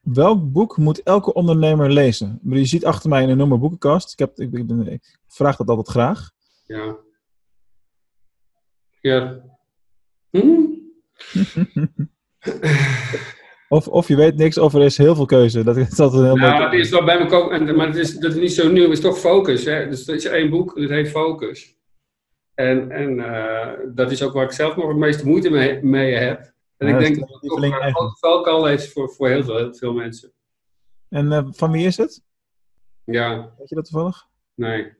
welk 0.00 0.52
boek 0.52 0.76
moet 0.76 1.02
elke 1.02 1.32
ondernemer 1.32 1.90
lezen? 1.92 2.40
Je 2.42 2.64
ziet 2.64 2.84
achter 2.84 3.08
mij 3.08 3.22
een 3.22 3.30
enorme 3.30 3.58
boekenkast. 3.58 4.12
Ik, 4.12 4.18
heb, 4.18 4.38
ik, 4.38 4.52
ik, 4.52 4.66
ben- 4.66 4.92
ik 4.92 5.18
vraag 5.28 5.56
dat 5.56 5.68
altijd 5.68 5.88
graag. 5.88 6.30
Ja. 6.66 6.96
Ja. 9.00 9.40
Hm? 10.30 10.60
Of, 13.68 13.88
of 13.88 14.08
je 14.08 14.16
weet 14.16 14.36
niks, 14.36 14.58
of 14.58 14.74
er 14.74 14.82
is 14.82 14.96
heel 14.96 15.14
veel 15.14 15.24
keuze. 15.24 15.64
Dat 15.64 15.76
is 15.76 15.98
altijd 16.00 16.20
een 16.22 16.26
heel 16.26 16.36
mooi- 16.36 16.58
dat 16.58 16.72
is 16.72 16.90
wel 16.90 17.04
bij 17.04 17.18
me 17.18 17.26
komen, 17.26 17.76
maar 17.76 17.86
het 17.86 17.96
is, 17.96 18.18
dat 18.18 18.32
is 18.34 18.40
niet 18.40 18.52
zo 18.52 18.70
nieuw, 18.70 18.82
het 18.82 18.92
is 18.92 19.00
toch 19.00 19.18
focus. 19.18 19.64
Hè? 19.64 19.88
Dus 19.88 20.04
dat 20.04 20.16
is 20.16 20.24
één 20.24 20.50
boek, 20.50 20.80
dat 20.80 20.88
heet 20.90 21.08
Focus. 21.10 21.76
En, 22.54 22.90
en 22.90 23.20
eh, 23.20 23.72
dat 23.94 24.10
is 24.10 24.22
ook 24.22 24.32
waar 24.32 24.44
ik 24.44 24.52
zelf 24.52 24.76
nog 24.76 24.88
het 24.88 24.96
meeste 24.96 25.26
moeite 25.26 25.50
mee, 25.50 25.82
mee 25.82 26.14
heb. 26.14 26.52
En 26.80 26.88
Ja, 26.88 26.94
ik 26.94 27.00
denk 27.00 27.18
dat 27.18 27.28
het 27.28 27.50
toch 27.50 27.62
een 27.62 27.72
grote 27.72 28.16
valkuil 28.18 28.68
is 28.68 28.92
voor, 28.92 29.10
voor 29.10 29.28
heel, 29.28 29.44
veel, 29.44 29.56
heel 29.56 29.74
veel 29.74 29.92
mensen. 29.92 30.32
En 31.08 31.32
eh, 31.32 31.46
van 31.50 31.70
wie 31.70 31.86
is 31.86 31.96
het? 31.96 32.22
Ja, 33.04 33.54
Weet 33.58 33.68
je 33.68 33.74
dat 33.74 33.84
toevallig? 33.84 34.26
nee, 34.54 34.80
Is 34.80 34.92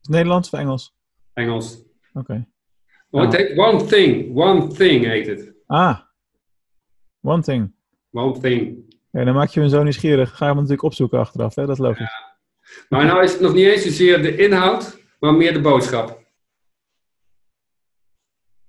het 0.00 0.08
Nederlands 0.10 0.50
of 0.50 0.58
Engels? 0.58 0.94
Engels. 1.32 1.82
Oké. 2.14 2.46
Oh, 3.10 3.30
heet 3.30 3.58
One 3.58 3.84
Thing, 3.84 4.36
One 4.36 4.66
Thing 4.66 5.04
heet 5.04 5.26
het. 5.26 5.52
Ah, 5.66 6.00
one 7.22 7.42
thing. 7.42 7.74
One 8.10 8.40
Thing. 8.40 8.92
Ja, 9.10 9.24
dan 9.24 9.34
maak 9.34 9.48
je 9.48 9.60
me 9.60 9.68
zo 9.68 9.82
nieuwsgierig. 9.82 10.28
Ga 10.30 10.36
je 10.38 10.44
hem 10.44 10.54
natuurlijk 10.54 10.82
opzoeken 10.82 11.18
achteraf, 11.18 11.54
hè? 11.54 11.66
dat 11.66 11.78
is 11.78 11.82
logisch. 11.84 12.12
Maar 12.88 13.04
nou 13.06 13.22
is 13.22 13.32
het 13.32 13.40
nog 13.40 13.52
niet 13.54 13.66
eens 13.66 13.82
zozeer 13.82 14.22
de 14.22 14.36
inhoud, 14.36 14.98
maar 15.20 15.34
meer 15.34 15.52
de 15.52 15.60
boodschap. 15.60 16.23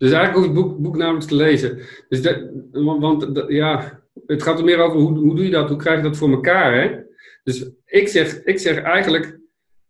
Dus 0.06 0.14
eigenlijk 0.14 0.46
hoef 0.46 0.56
je 0.56 0.62
het 0.62 0.72
boek, 0.72 0.84
boek 0.84 0.98
namelijk 0.98 1.26
te 1.26 1.36
lezen. 1.36 1.80
Dus 2.10 2.22
de, 2.22 2.68
want 2.72 3.44
ja, 3.48 4.02
het 4.26 4.44
gaat 4.44 4.60
er 4.60 4.66
meer 4.66 4.80
over 4.80 5.00
hoe, 5.00 5.18
hoe 5.18 5.36
doe 5.36 5.46
je 5.46 5.52
dat, 5.52 5.70
hoe 5.70 5.78
krijg 5.78 5.98
je 5.98 6.04
dat 6.04 6.18
voor 6.18 6.32
elkaar. 6.32 6.82
Hè? 6.82 7.00
Dus 7.44 7.70
ik 7.86 8.08
zeg, 8.08 8.44
ik 8.44 8.60
zeg 8.60 8.82
eigenlijk, 8.82 9.40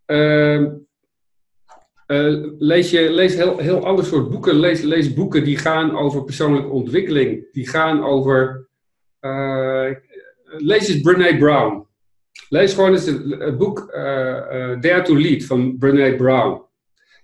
ehm, 0.05 0.71
eh, 2.05 2.43
lees, 2.57 2.91
je, 2.91 3.11
lees 3.11 3.35
heel, 3.35 3.57
heel 3.57 3.85
ander 3.85 4.05
soort 4.05 4.29
boeken. 4.29 4.55
Lees, 4.55 4.81
lees 4.81 5.13
boeken 5.13 5.43
die 5.43 5.57
gaan 5.57 5.97
over 5.97 6.23
persoonlijke 6.23 6.69
ontwikkeling. 6.69 7.47
Die 7.51 7.67
gaan 7.67 8.03
over, 8.03 8.67
eh, 9.19 9.89
lees 10.57 10.87
eens 10.87 11.01
Brene 11.01 11.37
Brown. 11.37 11.87
Lees 12.49 12.73
gewoon 12.73 12.91
eens 12.91 13.05
het, 13.05 13.57
boek 13.57 13.79
eh, 13.79 14.79
Dare 14.79 15.01
to 15.01 15.17
Lead 15.17 15.43
van 15.43 15.77
Brene 15.77 16.15
Brown. 16.15 16.61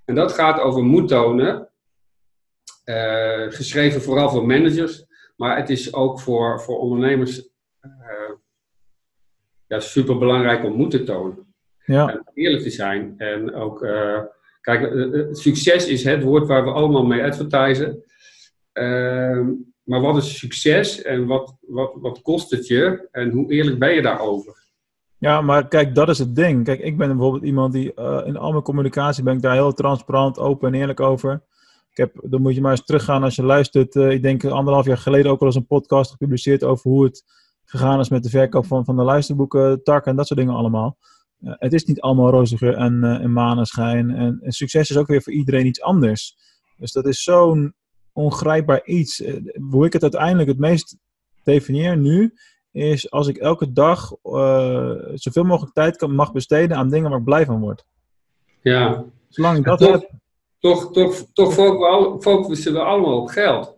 En 0.05 0.15
dat 0.15 0.31
gaat 0.31 0.59
over 0.59 0.83
moed 0.83 1.07
tonen. 1.07 1.70
Eh, 2.83 3.45
geschreven 3.49 4.01
vooral 4.01 4.29
voor 4.29 4.45
managers, 4.45 5.05
maar 5.35 5.57
het 5.57 5.69
is 5.69 5.93
ook 5.93 6.19
voor, 6.19 6.61
voor 6.61 6.79
ondernemers 6.79 7.49
eh 7.79 7.89
ja, 9.67 9.79
super 9.79 10.17
belangrijk 10.17 10.63
om 10.63 10.73
moed 10.73 10.91
te 10.91 11.03
tonen. 11.03 11.53
Ja, 11.85 12.09
En 12.09 12.23
eerlijk 12.33 12.63
te 12.63 12.69
zijn. 12.69 13.13
En 13.17 13.53
ook, 13.53 13.83
eh, 13.83 14.19
kijk, 14.61 14.93
succes 15.31 15.87
is 15.87 16.03
het 16.03 16.23
woord 16.23 16.47
waar 16.47 16.63
we 16.63 16.71
allemaal 16.71 17.05
mee 17.05 17.23
advertisen. 17.23 18.03
Ehm, 18.71 19.47
maar 19.83 20.01
wat 20.01 20.17
is 20.17 20.37
succes 20.37 21.01
en 21.01 21.25
wat, 21.25 21.57
wat, 21.61 21.91
wat 21.95 22.21
kost 22.21 22.51
het 22.51 22.67
je 22.67 23.07
en 23.11 23.29
hoe 23.29 23.51
eerlijk 23.51 23.79
ben 23.79 23.93
je 23.93 24.01
daarover? 24.01 24.59
Ja, 25.17 25.41
maar 25.41 25.67
kijk, 25.67 25.95
dat 25.95 26.09
is 26.09 26.19
het 26.19 26.35
ding. 26.35 26.63
Kijk, 26.63 26.79
ik 26.79 26.97
ben 26.97 27.07
bijvoorbeeld 27.07 27.43
iemand 27.43 27.73
die 27.73 27.93
in 28.25 28.37
al 28.37 28.51
mijn 28.51 28.63
communicatie 28.63 29.23
ben 29.23 29.35
ik 29.35 29.41
daar 29.41 29.53
heel 29.53 29.73
transparant, 29.73 30.39
open 30.39 30.73
en 30.73 30.79
eerlijk 30.79 30.99
over. 30.99 31.43
Ik 31.91 31.97
heb, 31.97 32.19
dan 32.23 32.41
moet 32.41 32.55
je 32.55 32.61
maar 32.61 32.71
eens 32.71 32.85
teruggaan 32.85 33.23
als 33.23 33.35
je 33.35 33.43
luistert. 33.43 33.95
eh, 33.95 34.09
ik 34.09 34.21
denk 34.21 34.45
anderhalf 34.45 34.85
jaar 34.85 34.97
geleden 34.97 35.31
ook 35.31 35.39
al 35.39 35.45
eens 35.45 35.55
een 35.55 35.65
podcast 35.65 36.11
gepubliceerd 36.11 36.63
over 36.63 36.91
hoe 36.91 37.03
het 37.03 37.23
gegaan 37.65 37.99
is 37.99 38.09
met 38.09 38.23
de 38.23 38.29
verkoop 38.29 38.65
van, 38.65 38.85
van 38.85 38.95
de 38.95 39.03
luisterboeken, 39.03 39.83
tak 39.83 40.05
en 40.05 40.15
dat 40.15 40.27
soort 40.27 40.39
dingen 40.39 40.55
allemaal. 40.55 40.97
Eh, 41.39 41.53
het 41.57 41.73
is 41.73 41.85
niet 41.85 42.01
allemaal 42.01 42.29
roze 42.29 42.75
en, 42.75 43.03
eh, 43.03 43.23
en 43.23 43.33
maneschijn. 43.33 44.15
En, 44.15 44.39
en 44.41 44.51
succes 44.51 44.89
is 44.89 44.97
ook 44.97 45.07
weer 45.07 45.21
voor 45.21 45.33
iedereen 45.33 45.65
iets 45.65 45.81
anders. 45.81 46.37
Dus 46.77 46.91
dat 46.91 47.05
is 47.05 47.23
zo'n 47.23 47.73
ongrijpbaar 48.13 48.85
iets. 48.85 49.23
Hoe 49.69 49.85
ik 49.85 49.93
het 49.93 50.01
uiteindelijk 50.01 50.49
het 50.49 50.59
meest 50.59 50.97
definieer 51.43 51.97
nu, 51.97 52.33
is 52.71 53.11
als 53.11 53.27
ik 53.27 53.37
elke 53.37 53.71
dag 53.71 54.11
zoveel 55.13 55.43
mogelijk 55.43 55.73
tijd 55.73 55.97
kan, 55.97 56.15
mag 56.15 56.31
besteden 56.31 56.77
aan 56.77 56.89
dingen 56.89 57.09
waar 57.09 57.19
ik 57.19 57.25
blij 57.25 57.45
van 57.45 57.59
word. 57.59 57.85
Ja. 58.61 59.05
Zolang 59.29 59.57
ik 59.57 59.63
dat 59.63 59.79
heb. 59.79 60.20
Toch, 60.61 60.91
toch, 60.91 61.25
toch 61.33 61.53
focussen 62.19 62.73
we 62.73 62.79
allemaal 62.79 63.21
op 63.21 63.27
geld. 63.27 63.77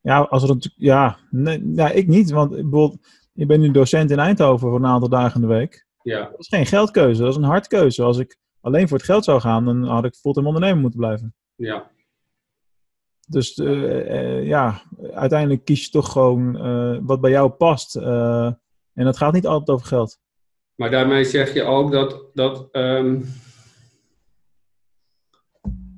Ja, 0.00 0.20
als 0.20 0.42
er 0.42 0.50
een, 0.50 0.62
ja, 0.76 1.18
nee, 1.30 1.72
ja, 1.74 1.90
ik 1.90 2.06
niet. 2.06 2.30
Want 2.30 2.50
bijvoorbeeld, 2.50 2.96
ik 3.34 3.46
ben 3.46 3.60
nu 3.60 3.70
docent 3.70 4.10
in 4.10 4.18
Eindhoven 4.18 4.68
voor 4.68 4.78
een 4.78 4.86
aantal 4.86 5.08
dagen 5.08 5.34
in 5.42 5.48
de 5.48 5.54
week. 5.54 5.86
Ja. 6.02 6.20
Dat 6.20 6.38
is 6.38 6.48
geen 6.48 6.66
geldkeuze, 6.66 7.20
dat 7.20 7.30
is 7.30 7.36
een 7.36 7.42
hardkeuze. 7.42 8.02
Als 8.02 8.18
ik 8.18 8.36
alleen 8.60 8.88
voor 8.88 8.96
het 8.96 9.06
geld 9.06 9.24
zou 9.24 9.40
gaan, 9.40 9.64
dan 9.64 9.84
had 9.84 10.04
ik 10.04 10.14
fulltime 10.14 10.46
ondernemer 10.46 10.80
moeten 10.80 11.00
blijven. 11.00 11.34
Ja. 11.54 11.90
Dus 13.26 13.54
eh, 13.54 14.10
eh, 14.10 14.46
ja, 14.46 14.82
uiteindelijk 15.12 15.64
kies 15.64 15.84
je 15.84 15.90
toch 15.90 16.12
gewoon 16.12 16.58
eh, 16.58 16.98
wat 17.02 17.20
bij 17.20 17.30
jou 17.30 17.50
past. 17.50 17.96
En 17.96 19.04
dat 19.04 19.16
gaat 19.16 19.32
niet 19.32 19.46
altijd 19.46 19.70
over 19.70 19.86
geld. 19.86 20.18
Maar 20.74 20.90
daarmee 20.90 21.24
zeg 21.24 21.54
je 21.54 21.62
ook 21.62 21.92
dat. 21.92 22.24
dat 22.34 22.68
ehm, 22.72 23.20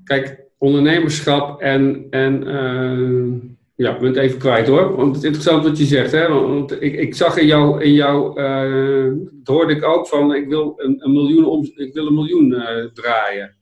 kijk, 0.07 0.45
ondernemerschap 0.59 1.61
en. 1.61 2.07
en 2.11 2.47
eh, 2.47 3.55
ja, 3.75 3.95
ik 3.95 3.99
ben 3.99 4.09
het 4.09 4.16
even 4.16 4.38
kwijt 4.38 4.66
hoor. 4.66 4.97
Want 4.97 5.07
het 5.09 5.16
is 5.16 5.23
interessant 5.23 5.64
wat 5.64 5.79
je 5.79 5.85
zegt. 5.85 6.12
Hè? 6.12 6.29
Want 6.29 6.83
ik, 6.83 6.95
ik 6.95 7.14
zag 7.14 7.37
in 7.37 7.47
jou. 7.47 7.83
In 7.83 7.92
jou 7.92 8.40
eh, 8.40 9.12
dat 9.33 9.55
hoorde 9.55 9.75
ik 9.75 9.85
ook 9.85 10.07
van. 10.07 10.35
Ik 10.35 10.49
wil 10.49 10.75
een, 10.77 11.05
een 11.05 11.12
miljoen, 11.12 11.45
om, 11.45 11.71
ik 11.75 11.95
wil 11.95 12.07
een 12.07 12.14
miljoen 12.14 12.55
eh, 12.55 12.85
draaien. 12.85 13.57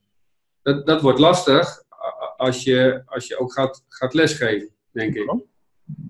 Dat, 0.62 0.86
dat 0.86 1.00
wordt 1.00 1.18
lastig 1.18 1.82
als 2.36 2.64
je, 2.64 3.02
als 3.06 3.26
je 3.26 3.38
ook 3.38 3.52
gaat, 3.52 3.84
gaat 3.88 4.14
lesgeven, 4.14 4.68
denk 4.92 5.14
ik. 5.14 5.34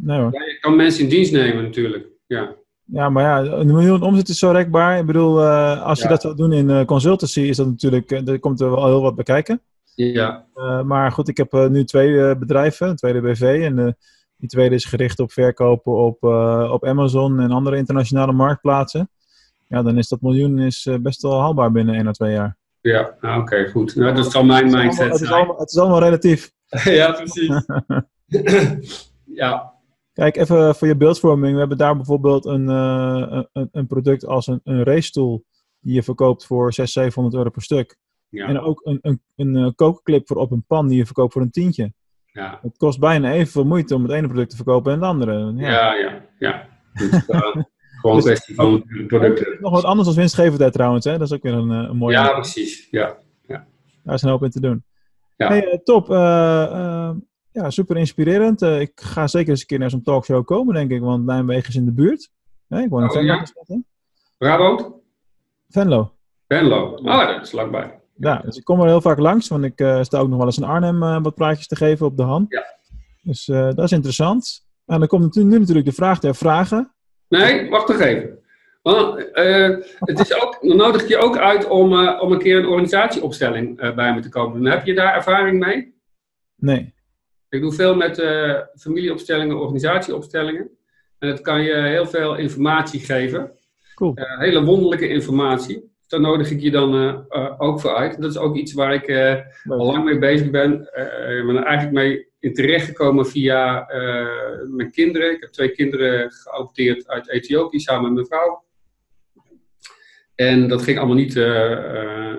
Nee 0.00 0.20
hoor. 0.20 0.32
Ja, 0.32 0.44
je 0.44 0.58
kan 0.60 0.76
mensen 0.76 1.02
in 1.02 1.08
dienst 1.08 1.32
nemen 1.32 1.62
natuurlijk. 1.62 2.06
Ja. 2.26 2.54
Ja, 2.84 3.08
maar 3.08 3.22
ja, 3.22 3.52
een 3.52 3.66
miljoen 3.66 4.02
omzet 4.02 4.28
is 4.28 4.38
zo 4.38 4.50
rekbaar. 4.50 4.98
Ik 4.98 5.06
bedoel, 5.06 5.42
als 5.46 5.98
je 5.98 6.04
Ja. 6.04 6.10
dat 6.10 6.20
zou 6.20 6.36
doen 6.36 6.52
in 6.52 6.84
consultancy, 6.84 7.40
is 7.40 7.56
dat 7.56 7.66
natuurlijk, 7.66 8.10
er 8.10 8.38
komt 8.38 8.60
er 8.60 8.70
wel 8.70 8.86
heel 8.86 9.02
wat 9.02 9.14
bij 9.14 9.24
kijken. 9.24 9.60
Ja, 9.94 10.46
Eh, 10.54 10.82
maar 10.82 11.12
goed, 11.12 11.28
ik 11.28 11.36
heb 11.36 11.52
eh, 11.52 11.66
nu 11.68 11.84
twee 11.84 12.20
eh, 12.28 12.38
bedrijven, 12.38 12.88
een 12.88 12.96
tweede 12.96 13.20
BV. 13.20 13.60
En 13.62 13.96
die 14.36 14.48
tweede 14.48 14.74
is 14.74 14.84
gericht 14.84 15.18
op 15.20 15.32
verkopen 15.32 15.92
op, 15.92 16.22
op 16.72 16.84
Amazon 16.84 17.40
en 17.40 17.50
andere 17.50 17.76
internationale 17.76 18.32
marktplaatsen. 18.32 19.08
Ja, 19.68 19.82
dan 19.82 19.98
is 19.98 20.08
dat 20.08 20.20
miljoen 20.20 20.58
is, 20.58 20.88
best 21.00 21.22
wel 21.22 21.40
haalbaar 21.40 21.72
binnen 21.72 21.94
één 21.94 22.06
à 22.06 22.10
twee 22.10 22.32
jaar. 22.32 22.56
ja. 22.80 23.16
Nou, 23.20 23.40
oké, 23.40 23.68
goed. 23.70 23.94
Nou, 23.96 24.14
dat 24.14 24.14
mijn 24.14 24.26
is 24.26 24.34
allemaal- 24.34 24.82
mindset 24.82 25.12
het, 25.12 25.20
is 25.20 25.30
allemaal, 25.30 25.58
het 25.58 25.70
is 25.70 25.78
allemaal 25.78 26.00
relatief. 26.00 26.52
ja, 26.84 27.12
precies. 27.12 27.64
ja, 29.40 29.72
Kijk, 30.12 30.36
even 30.36 30.74
voor 30.74 30.88
je 30.88 30.96
beeldvorming. 30.96 31.52
We 31.52 31.58
hebben 31.58 31.78
daar 31.78 31.96
bijvoorbeeld 31.96 32.44
een, 32.44 32.68
een, 32.68 33.68
een 33.72 33.86
product 33.86 34.26
als 34.26 34.46
een, 34.46 34.60
een 34.64 34.82
racestoel. 34.84 35.44
Die 35.80 35.94
je 35.94 36.02
verkoopt 36.02 36.46
voor 36.46 36.72
600, 36.72 36.90
700 36.92 37.34
euro 37.36 37.50
per 37.50 37.62
stuk. 37.62 37.96
Ja, 38.34 38.46
En 38.46 38.60
ook 38.60 38.80
een, 38.84 38.98
een, 39.02 39.20
een 39.36 39.56
eh, 39.56 39.70
kookclip 39.74 40.26
voor 40.26 40.36
op 40.36 40.50
een 40.50 40.64
pan 40.66 40.88
die 40.88 40.96
je 40.96 41.04
verkoopt 41.06 41.32
voor 41.32 41.42
een 41.42 41.50
tientje. 41.50 41.92
ja, 42.26 42.58
Het 42.62 42.76
kost 42.76 42.98
bijna 43.00 43.32
evenveel 43.32 43.64
moeite 43.64 43.94
om 43.94 44.02
het 44.02 44.12
ene 44.12 44.26
product 44.26 44.50
te 44.50 44.56
verkopen 44.56 44.92
en 44.92 44.98
het 44.98 45.08
andere. 45.08 45.52
Ja. 45.56 45.68
ja, 45.70 45.94
ja. 45.94 46.24
ja. 46.38 46.68
Dus, 46.94 47.10
eh, 47.10 47.40
gewoon 47.50 47.62
een 48.02 48.14
Dus- 48.14 48.24
kwestie 48.24 48.54
van 48.54 48.84
producten. 49.06 49.56
Nog 49.60 49.72
wat 49.72 49.84
anders 49.84 50.08
dan 50.08 50.16
winstgevendheid 50.16 50.72
trouwens. 50.72 51.04
Hè? 51.04 51.12
Dat 51.18 51.26
is 51.26 51.32
ook 51.32 51.42
weer 51.42 51.52
een, 51.54 51.70
eh, 51.70 51.88
een 51.90 51.96
mooie. 51.96 52.14
Ja, 52.14 52.32
precies. 52.32 52.88
Ja, 52.90 53.16
Daar 54.02 54.14
is 54.14 54.22
een 54.22 54.30
hoop 54.30 54.42
in 54.44 54.50
te 54.50 54.60
doen. 54.60 54.84
Ja. 55.36 55.48
Hey, 55.48 55.70
eh, 55.70 55.78
top. 55.78 56.10
Eh, 56.10 56.62
eh, 56.62 57.10
ja, 57.52 57.70
super 57.70 57.96
inspirerend. 57.96 58.62
Eh, 58.62 58.80
ik 58.80 59.00
ga 59.00 59.26
zeker 59.26 59.50
eens 59.50 59.60
een 59.60 59.66
keer 59.66 59.78
naar 59.78 59.90
zo'n 59.90 60.02
talkshow 60.02 60.44
komen, 60.44 60.74
denk 60.74 60.90
ik. 60.90 61.00
Want 61.00 61.24
Nijmegen 61.24 61.68
is 61.68 61.74
in 61.76 61.84
de 61.84 61.92
buurt. 61.92 62.30
Hè, 62.68 62.80
ik 62.80 62.88
woon 62.88 63.02
in 63.02 63.08
Oh, 63.08 63.14
Venlo. 63.14 63.34
ja? 63.66 63.82
Brabant? 64.38 64.90
Venlo. 65.68 66.12
Venlo. 66.48 66.90
Oh, 66.94 67.26
dat 67.26 67.42
is 67.42 67.50
vlakbij. 67.50 68.00
Ja, 68.16 68.42
dus 68.44 68.56
ik 68.56 68.64
kom 68.64 68.80
er 68.80 68.86
heel 68.86 69.00
vaak 69.00 69.18
langs, 69.18 69.48
want 69.48 69.64
ik 69.64 69.80
eh, 69.80 70.02
sta 70.02 70.18
ook 70.18 70.28
nog 70.28 70.36
wel 70.36 70.46
eens 70.46 70.56
in 70.56 70.64
Arnhem 70.64 71.02
eh, 71.02 71.22
wat 71.22 71.34
praatjes 71.34 71.66
te 71.66 71.76
geven 71.76 72.06
op 72.06 72.16
de 72.16 72.22
hand. 72.22 72.46
Ja. 72.52 72.64
Dus 73.22 73.48
eh, 73.48 73.68
dat 73.74 73.84
is 73.84 73.92
interessant. 73.92 74.66
En 74.86 74.98
dan 74.98 75.08
komt 75.08 75.34
nu 75.34 75.58
natuurlijk 75.58 75.86
de 75.86 75.92
vraag 75.92 76.18
der 76.18 76.34
vragen. 76.34 76.94
Nee, 77.28 77.70
wacht 77.70 77.88
nog 77.88 78.00
even. 78.00 78.38
Want, 78.82 79.30
het 79.98 80.20
is 80.20 80.42
ook, 80.42 80.58
dan 80.60 80.76
nodig 80.76 81.02
ik 81.02 81.08
je 81.08 81.16
ook 81.16 81.38
uit 81.38 81.68
om, 81.68 82.08
om 82.08 82.32
een 82.32 82.38
keer 82.38 82.58
een 82.58 82.66
organisatieopstelling 82.66 83.94
bij 83.94 84.14
me 84.14 84.20
te 84.20 84.28
komen 84.28 84.58
doen. 84.58 84.70
Heb 84.70 84.86
je 84.86 84.94
daar 84.94 85.14
ervaring 85.14 85.58
mee? 85.58 85.94
Nee. 86.56 86.94
Ik 87.48 87.60
doe 87.60 87.72
veel 87.72 87.94
met 87.96 88.22
familieopstellingen, 88.76 89.60
organisatieopstellingen. 89.60 90.70
En 91.18 91.28
het 91.28 91.40
kan 91.40 91.62
je 91.62 91.74
heel 91.74 92.06
veel 92.06 92.36
informatie 92.36 93.00
geven. 93.00 93.52
Cool. 93.94 94.12
Hele 94.14 94.64
wonderlijke 94.64 95.08
informatie. 95.08 95.93
Daar 96.14 96.22
nodig 96.22 96.50
ik 96.50 96.60
je 96.60 96.70
dan 96.70 96.94
eh, 96.94 97.18
eh, 97.28 97.60
ook 97.60 97.80
voor 97.80 97.94
uit. 97.94 98.20
Dat 98.20 98.30
is 98.30 98.38
ook 98.38 98.56
iets 98.56 98.72
waar 98.72 98.94
ik 98.94 99.06
eh, 99.06 99.34
al 99.68 99.86
lang 99.86 100.04
mee 100.04 100.18
bezig 100.18 100.50
ben. 100.50 100.72
Ik 101.38 101.46
ben 101.46 101.56
er 101.56 101.64
eigenlijk 101.64 101.96
mee 101.96 102.28
in 102.40 102.54
terechtgekomen 102.54 103.26
via 103.26 103.88
eh, 103.88 104.68
mijn 104.68 104.90
kinderen. 104.90 105.30
Ik 105.30 105.40
heb 105.40 105.50
twee 105.50 105.70
kinderen 105.70 106.30
geadopteerd 106.30 107.08
uit 107.08 107.30
Ethiopië 107.30 107.80
samen 107.80 108.02
met 108.02 108.12
mijn 108.12 108.26
vrouw. 108.26 108.64
En 110.34 110.68
dat 110.68 110.82
ging 110.82 110.98
allemaal 110.98 111.16
niet 111.16 111.36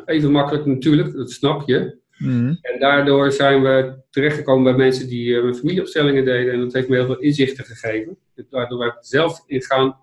even 0.05 0.31
makkelijk 0.31 0.65
natuurlijk, 0.65 1.13
dat 1.13 1.31
snap 1.31 1.67
je. 1.67 1.97
Mhm. 2.17 2.55
En 2.61 2.79
daardoor 2.79 3.31
zijn 3.31 3.61
we 3.61 4.01
terechtgekomen 4.09 4.63
bij 4.63 4.85
mensen 4.85 5.07
die 5.07 5.53
familieopstellingen 5.53 6.25
deden. 6.25 6.53
En 6.53 6.59
dat 6.59 6.73
heeft 6.73 6.87
me 6.87 6.95
heel 6.95 7.05
veel 7.05 7.19
inzichten 7.19 7.65
gegeven. 7.65 8.17
Daardoor 8.49 8.77
ben 8.77 8.87
ik 8.87 8.97
zelf 8.99 9.43
in 9.47 9.61
gaan 9.61 9.97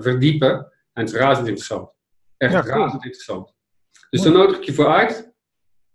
verdiepen. 0.00 0.52
En 0.92 1.04
het 1.04 1.08
is 1.08 1.16
razend 1.18 1.46
interessant. 1.46 1.93
Echt 2.44 2.52
Ja, 2.52 2.62
cool. 2.62 2.82
razend 2.84 3.04
interessant. 3.04 3.54
Dus 4.10 4.22
daar 4.22 4.32
nodig 4.32 4.56
ik 4.56 4.64
je 4.64 4.72
voor 4.74 4.86
uit. 4.86 5.32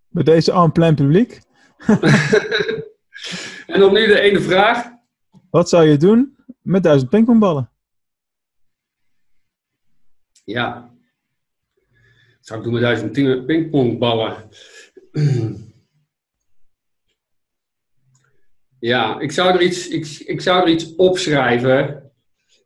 Bij 0.08 0.24
deze 0.24 0.52
en 0.52 0.72
plein 0.72 0.96
publiek. 0.96 1.42
en 3.68 3.80
dan 3.80 3.94
nu 3.94 4.08
de 4.08 4.20
ene 4.20 4.42
vraag. 4.42 4.92
Wat 5.50 5.70
zou 5.70 5.88
je 5.88 5.98
doen 5.98 6.38
met 6.62 6.84
duizend 6.84 7.10
pingpongballen? 7.10 7.72
Ja. 10.44 10.92
Wat 12.36 12.48
zou 12.48 12.60
ik 12.60 12.66
doen 12.66 12.74
met 12.74 12.82
duizend 12.82 13.46
pingpongballen? 13.46 14.50
Ja, 18.80 19.20
ik 19.20 19.32
zou 19.32 19.54
er 19.54 19.62
iets, 19.62 19.88
ik, 19.88 20.06
ik 20.06 20.42
zou 20.42 20.62
er 20.62 20.70
iets 20.70 20.96
opschrijven. 20.96 22.12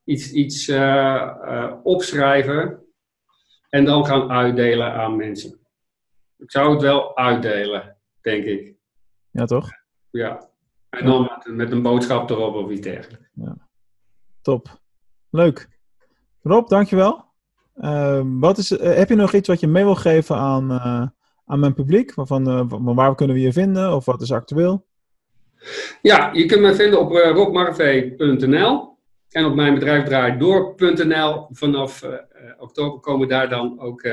Iets, 0.04 0.32
iets 0.32 0.67
eh, 0.67 1.22
eh, 1.43 1.74
opschrijven. 1.84 2.83
En 3.73 3.86
dan 3.86 4.05
gaan 4.05 4.31
uitdelen 4.31 4.93
aan 4.93 5.15
mensen. 5.15 5.59
Ik 6.38 6.51
zou 6.51 6.71
het 6.71 6.81
wel 6.81 7.17
uitdelen, 7.17 7.97
denk 8.21 8.43
ik. 8.45 8.75
Ja, 9.31 9.45
toch? 9.45 9.69
Ja. 10.09 10.49
En 10.89 11.05
dan 11.05 11.21
met, 11.21 11.55
met 11.55 11.71
een 11.71 11.81
boodschap 11.81 12.29
erop 12.29 12.55
of 12.55 12.69
iets 12.69 12.81
dergelijks. 12.81 13.29
Top. 14.41 14.79
Leuk. 15.29 15.69
Rob, 16.41 16.69
dankjewel. 16.69 17.25
Uh, 17.75 18.21
wat 18.23 18.57
is, 18.57 18.71
uh, 18.71 18.79
heb 18.95 19.09
je 19.09 19.15
nog 19.15 19.33
iets 19.33 19.47
wat 19.47 19.59
je 19.59 19.67
mee 19.67 19.83
wil 19.83 19.95
geven 19.95 20.36
aan, 20.36 20.71
uh, 20.71 21.07
aan 21.45 21.59
mijn 21.59 21.73
publiek? 21.73 22.12
Van, 22.15 22.49
uh, 22.49 22.63
van 22.67 22.95
waar 22.95 23.15
kunnen 23.15 23.36
we 23.36 23.41
je 23.41 23.53
vinden? 23.53 23.95
Of 23.95 24.05
wat 24.05 24.21
is 24.21 24.31
actueel? 24.31 24.86
Ja, 26.01 26.29
je 26.33 26.45
kunt 26.45 26.62
mij 26.62 26.75
vinden 26.75 26.99
op 26.99 27.12
robmarvee.nl 27.12 28.92
en 29.34 29.46
op 29.46 29.56
mijn 29.56 29.74
bedrijf 29.74 30.06
draaidoor.nl. 30.06 31.48
Vanaf 31.52 32.04
uh, 32.04 32.12
oktober 32.58 33.00
komen 33.00 33.28
daar 33.28 33.50
dan 33.50 33.80
ook 33.80 34.04
uh, 34.04 34.12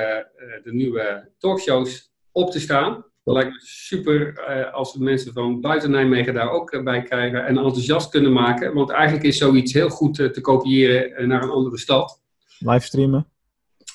de 0.63 0.73
nieuwe 0.73 1.29
talkshows 1.39 2.13
op 2.33 2.51
te 2.51 2.61
staan. 2.61 3.05
Dat 3.25 3.35
lijkt 3.35 3.51
me 3.51 3.59
super 3.63 4.45
uh, 4.49 4.75
als 4.75 4.95
we 4.95 5.03
mensen 5.03 5.33
van 5.33 5.61
buiten 5.61 5.91
Nijmegen 5.91 6.35
daar 6.35 6.51
ook 6.51 6.85
bij 6.85 7.03
krijgen 7.03 7.47
en 7.47 7.57
enthousiast 7.57 8.11
kunnen 8.11 8.33
maken. 8.33 8.75
Want 8.75 8.91
eigenlijk 8.91 9.25
is 9.25 9.39
zoiets 9.39 9.73
heel 9.73 9.89
goed 9.89 10.15
te 10.15 10.41
kopiëren 10.41 11.29
naar 11.29 11.43
een 11.43 11.51
andere 11.51 11.79
stad. 11.79 12.23
Livestreamen. 12.59 13.27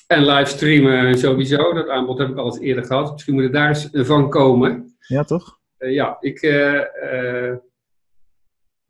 En 0.06 0.24
livestreamen 0.24 1.18
sowieso. 1.18 1.72
Dat 1.72 1.88
aanbod 1.88 2.18
heb 2.18 2.28
ik 2.28 2.36
al 2.36 2.46
eens 2.46 2.58
eerder 2.58 2.84
gehad. 2.84 3.12
Misschien 3.12 3.34
moet 3.34 3.42
het 3.42 3.52
daar 3.52 3.68
eens 3.68 3.88
van 3.92 4.30
komen. 4.30 4.96
Ja, 5.00 5.24
toch? 5.24 5.58
Ja, 5.78 6.16
ik. 6.20 6.40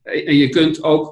Uh, 0.07 0.29
en 0.29 0.35
je 0.35 0.49
kunt 0.49 0.83
ook 0.83 1.11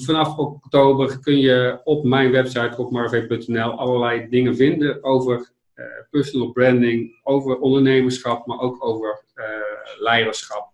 vanaf 0.00 0.38
oktober 0.38 1.18
kun 1.20 1.38
je 1.38 1.80
op 1.84 2.04
mijn 2.04 2.30
website 2.30 2.76
opmarv.nl 2.76 3.70
allerlei 3.70 4.28
dingen 4.28 4.56
vinden 4.56 5.04
over 5.04 5.52
uh, 5.74 5.84
personal 6.10 6.52
branding, 6.52 7.20
over 7.22 7.58
ondernemerschap, 7.58 8.46
maar 8.46 8.58
ook 8.58 8.84
over 8.84 9.24
uh, 9.34 9.44
leiderschap. 9.98 10.72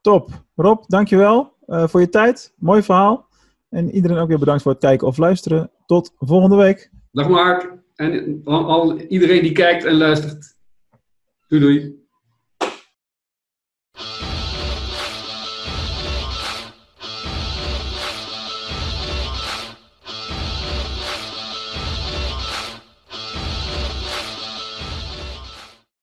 Top. 0.00 0.30
Rob, 0.54 0.84
dankjewel 0.86 1.52
voor 1.66 2.00
je 2.00 2.08
tijd. 2.08 2.54
Mooi 2.56 2.82
verhaal. 2.82 3.28
En 3.68 3.90
iedereen 3.90 4.18
ook 4.18 4.28
weer 4.28 4.38
bedankt 4.38 4.62
voor 4.62 4.72
het 4.72 4.80
kijken 4.80 5.06
of 5.06 5.16
luisteren. 5.16 5.70
Tot 5.86 6.12
volgende 6.18 6.56
week. 6.56 6.90
Dag 7.12 7.28
Mark. 7.28 7.72
En 7.94 8.40
al 8.44 9.00
iedereen 9.00 9.42
die 9.42 9.52
kijkt 9.52 9.84
en 9.84 9.96
luistert. 9.96 10.56
Doei 11.48 11.62
doei. 11.62 12.03